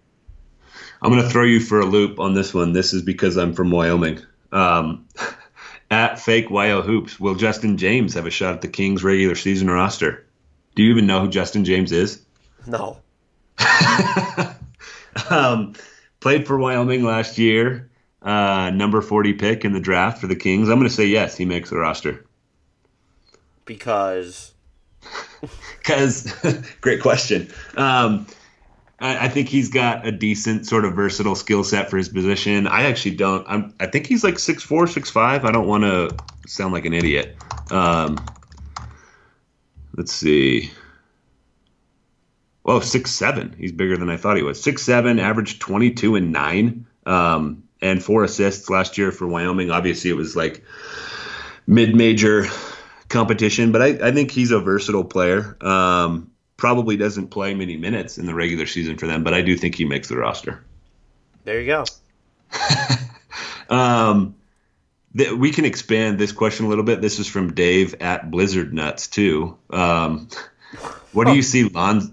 [1.02, 2.72] I'm going to throw you for a loop on this one.
[2.72, 4.20] This is because I'm from Wyoming.
[4.52, 5.06] Um,
[5.90, 9.68] at fake YO hoops, will Justin James have a shot at the Kings regular season
[9.68, 10.26] roster?
[10.74, 12.22] Do you even know who Justin James is?
[12.66, 12.98] No,
[15.30, 15.74] um,
[16.20, 17.90] played for Wyoming last year.
[18.22, 20.68] uh, number 40 pick in the draft for the Kings?
[20.68, 22.24] I'm going to say yes, he makes the roster.
[23.64, 24.52] Because.
[25.78, 26.34] Because,
[26.80, 27.48] great question.
[27.76, 28.26] Um,
[28.98, 32.66] I, I, think he's got a decent sort of versatile skill set for his position.
[32.66, 33.46] I actually don't.
[33.48, 35.44] I'm, I think he's like six four, six five.
[35.44, 36.16] I don't want to
[36.46, 37.36] sound like an idiot.
[37.70, 38.24] Um,
[39.96, 40.70] let's see.
[42.64, 43.54] Oh, six seven.
[43.58, 44.62] He's bigger than I thought he was.
[44.62, 49.70] Six seven, average twenty two and nine, um, and four assists last year for Wyoming.
[49.70, 50.64] Obviously, it was like
[51.66, 52.46] mid major
[53.08, 55.56] competition, but I, I, think he's a versatile player.
[55.60, 59.56] Um, probably doesn't play many minutes in the regular season for them, but I do
[59.56, 60.64] think he makes the roster.
[61.44, 61.84] There you go.
[63.74, 64.34] um,
[65.16, 67.00] th- we can expand this question a little bit.
[67.00, 69.56] This is from Dave at Blizzard Nuts too.
[69.70, 70.28] Um,
[71.12, 72.12] what do you see Lonzo?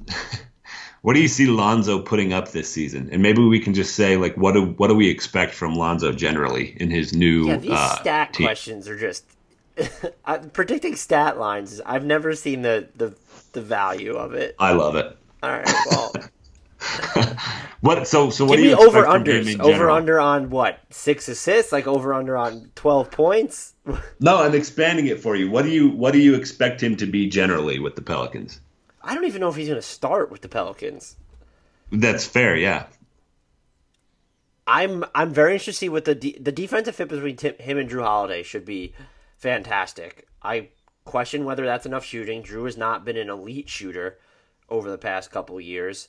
[1.01, 3.09] what do you see Lonzo putting up this season?
[3.11, 6.11] And maybe we can just say like, what do what do we expect from Lonzo
[6.11, 7.47] generally in his new?
[7.47, 8.47] Yeah, these uh, stat team?
[8.47, 9.25] questions are just
[10.53, 11.81] predicting stat lines.
[11.85, 13.15] I've never seen the the
[13.53, 14.55] the value of it.
[14.59, 15.17] I love it.
[15.41, 15.69] All right.
[15.89, 16.13] Well.
[17.81, 18.07] what?
[18.07, 19.59] So so what Give do you over unders?
[19.59, 20.79] Over under on what?
[20.89, 21.71] Six assists?
[21.71, 23.75] Like over under on twelve points?
[24.19, 25.49] no, I'm expanding it for you.
[25.49, 28.59] What do you what do you expect him to be generally with the Pelicans?
[29.01, 31.17] I don't even know if he's going to start with the Pelicans.
[31.91, 32.55] That's fair.
[32.55, 32.85] Yeah.
[34.65, 37.77] I'm I'm very interested to see what the de- the defensive fit between Tim, him
[37.77, 38.93] and Jrue Holiday should be
[39.37, 40.27] fantastic.
[40.41, 40.69] I
[41.05, 42.43] question whether that's enough shooting.
[42.43, 44.17] Jrue has not been an elite shooter
[44.69, 46.07] over the past couple years,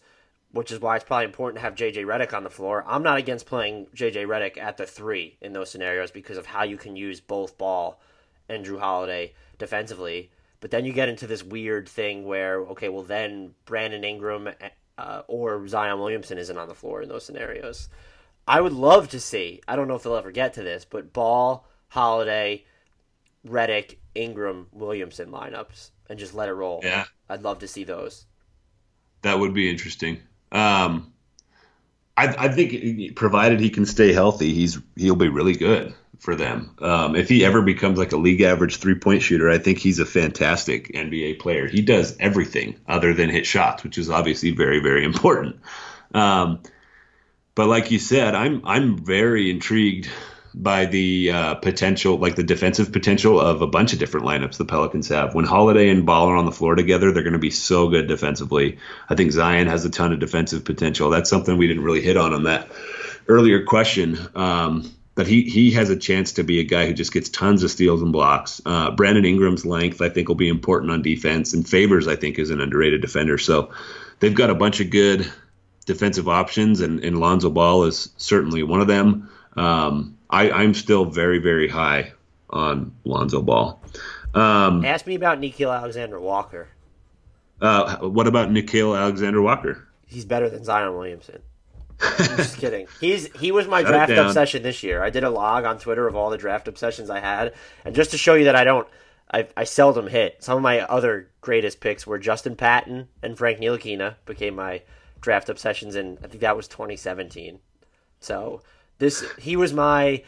[0.53, 2.85] which is why it's probably important to have JJ Redick on the floor.
[2.87, 6.63] I'm not against playing JJ Redick at the three in those scenarios because of how
[6.63, 8.01] you can use both Ball
[8.49, 10.31] and Jrue Holiday defensively.
[10.61, 14.49] But then you get into this weird thing where, okay, well, then Brandon Ingram
[14.97, 17.89] uh, or Zion Williamson isn't on the floor in those scenarios.
[18.47, 21.13] I would love to see, I don't know if they'll ever get to this, but
[21.13, 22.65] Ball, Holiday,
[23.47, 26.81] Redick, Ingram, Williamson lineups and just let it roll.
[26.83, 27.05] Yeah.
[27.29, 28.27] I'd love to see those.
[29.23, 30.21] That would be interesting.
[30.53, 31.13] Um,
[32.17, 36.77] I, I think provided he can stay healthy, he's he'll be really good for them.
[36.81, 39.99] Um, if he ever becomes like a league average three point shooter, I think he's
[39.99, 41.67] a fantastic NBA player.
[41.67, 45.57] He does everything other than hit shots, which is obviously very very important.
[46.13, 46.61] Um,
[47.55, 50.09] but like you said, I'm I'm very intrigued
[50.55, 54.65] by the uh, potential, like the defensive potential of a bunch of different lineups the
[54.65, 55.35] Pelicans have.
[55.35, 58.07] When Holiday and Ball are on the floor together, they're going to be so good
[58.07, 58.79] defensively.
[59.11, 61.11] I think Zion has a ton of defensive potential.
[61.11, 62.69] That's something we didn't really hit on on that
[63.27, 64.17] earlier question.
[64.37, 67.63] Um, but he he has a chance to be a guy who just gets tons
[67.63, 68.61] of steals and blocks.
[68.67, 72.39] Uh, Brandon Ingram's length, I think, will be important on defense, and Favors, I think,
[72.39, 73.39] is an underrated defender.
[73.39, 73.73] So
[74.21, 75.31] they've got a bunch of good
[75.87, 79.31] defensive options, and, and Lonzo Ball is certainly one of them.
[79.57, 82.13] Um, I, I'm still very, very high
[82.51, 83.81] on Lonzo Ball.
[84.35, 86.69] Um, Ask me about Nickeil Alexander Walker.
[87.61, 89.87] Uh, what about Nickeil Alexander Walker?
[90.07, 91.41] He's better than Zion Williamson.
[92.01, 92.89] I'm just kidding.
[93.01, 95.05] He's he was my Shut draft obsession this year.
[95.05, 97.55] I did a log on Twitter of all the draft obsessions I had,
[97.85, 98.89] and just to show you that I don't,
[99.33, 100.43] I, I seldom hit.
[100.43, 104.83] Some of my other greatest picks were Justin Patton and Frank Ntilikina became my
[105.21, 107.61] draft obsessions, and I think that was 2017.
[108.19, 108.63] So
[108.99, 110.23] this he was my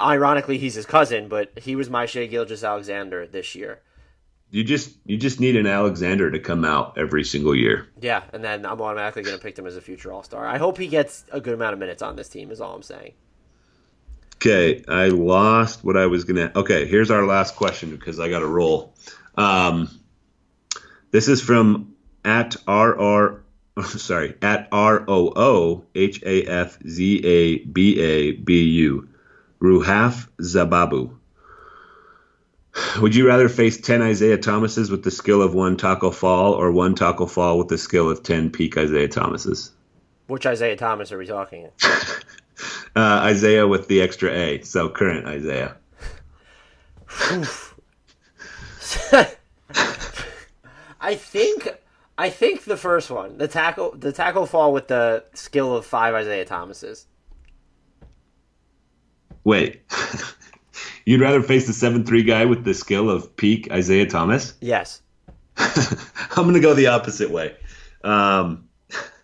[0.00, 3.80] ironically he's his cousin, but he was my Shai Gilgeous Alexander this year.
[4.50, 7.88] You just you just need an Alexander to come out every single year.
[8.00, 10.46] Yeah, and then I'm automatically going to pick him as a future All Star.
[10.46, 12.50] I hope he gets a good amount of minutes on this team.
[12.50, 13.14] Is all I'm saying.
[14.36, 16.52] Okay, I lost what I was gonna.
[16.54, 18.92] Okay, here's our last question because I got to roll.
[19.36, 19.88] Um,
[21.12, 21.94] this is from
[22.24, 23.41] at rr
[23.86, 29.08] sorry, at R O O H A F Z A B A B U,
[29.60, 31.16] Ruhaf Zababu.
[33.00, 36.72] Would you rather face 10 Isaiah Thomases with the skill of one Taco Fall or
[36.72, 39.72] one Taco Fall with the skill of 10 peak Isaiah Thomases?
[40.26, 41.68] Which Isaiah Thomas are we talking?
[41.84, 42.18] uh,
[42.96, 45.76] Isaiah with the extra A, so current Isaiah.
[51.00, 51.68] I think
[52.22, 56.14] I think the first one, the tackle, the Taco Fall with the skill of five
[56.14, 57.08] Isaiah Thomases.
[59.42, 59.82] Wait,
[61.04, 64.54] you'd rather face the seven three guy with the skill of peak Isaiah Thomas?
[64.60, 65.02] Yes.
[65.56, 67.56] I'm gonna go the opposite way.
[68.04, 68.68] Um,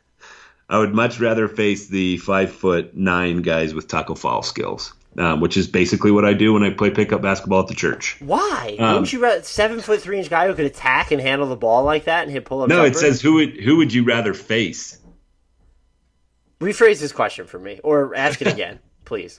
[0.69, 5.41] I would much rather face the five foot nine guys with Taco Fall skills um,
[5.41, 8.17] which is basically what I do when I play pickup basketball at the church.
[8.21, 8.77] Why?
[8.79, 11.57] Um, Wouldn't you rather seven foot three inch guy who could attack and handle the
[11.57, 12.69] ball like that and hit pull up?
[12.69, 14.99] No, it says who would who would you rather face?
[16.61, 19.39] Rephrase this question for me, or ask it again, please.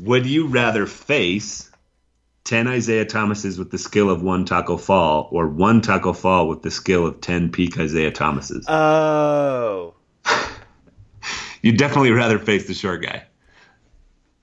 [0.00, 1.70] Would you rather face
[2.44, 6.62] 10 Isaiah Thomases with the skill of one Taco Fall or one Taco Fall with
[6.62, 8.64] the skill of 10 peak Isaiah Thomases?
[8.68, 9.94] Oh,
[11.62, 13.24] You'd definitely rather face the short guy.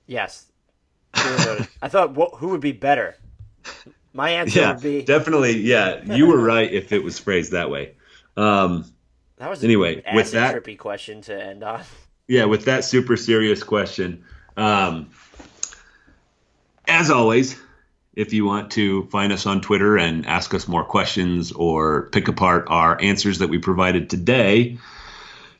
[0.06, 0.46] yes.
[1.22, 1.68] Duly noted.
[1.82, 3.16] I thought, wh- who would be better?
[4.12, 5.58] My answer Yeah, would be definitely.
[5.58, 7.94] Yeah, you were right if it was phrased that way.
[8.36, 8.84] Um,
[9.36, 11.82] that was anyway, an with that- trippy question to end on.
[12.28, 14.24] yeah, with that super serious question,
[14.56, 15.10] um,
[16.88, 17.60] as always,
[18.14, 22.28] if you want to find us on Twitter and ask us more questions or pick
[22.28, 24.78] apart our answers that we provided today,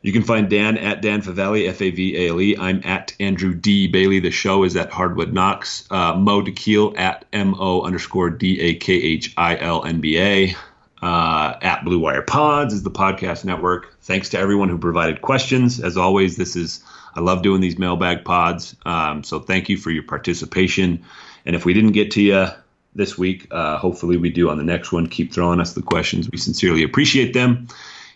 [0.02, 2.56] you can find Dan at Dan Favale, F A V A L E.
[2.56, 3.88] I'm at Andrew D.
[3.88, 4.20] Bailey.
[4.20, 5.86] The show is at Hardwood Knocks.
[5.90, 10.18] Uh, Mo Dakhil at M O underscore D A K H I L N B
[10.18, 10.56] A.
[11.02, 13.94] Uh, at Blue Wire Pods is the podcast network.
[14.00, 15.78] Thanks to everyone who provided questions.
[15.78, 16.82] As always, this is
[17.14, 18.76] I love doing these mailbag pods.
[18.84, 21.04] Um, so thank you for your participation.
[21.44, 22.46] And if we didn't get to you
[22.94, 25.06] this week, uh, hopefully we do on the next one.
[25.06, 26.30] Keep throwing us the questions.
[26.30, 27.68] We sincerely appreciate them.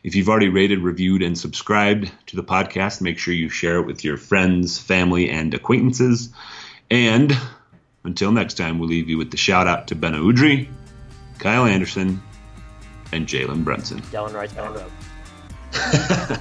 [0.03, 3.86] If you've already rated, reviewed, and subscribed to the podcast, make sure you share it
[3.86, 6.30] with your friends, family, and acquaintances.
[6.90, 7.36] And
[8.05, 10.68] until next time, we'll leave you with the shout out to Ben Udry,
[11.38, 12.22] Kyle Anderson,
[13.12, 14.01] and Jalen Brunson.
[14.03, 14.80] Dylan writes back
[16.30, 16.40] up.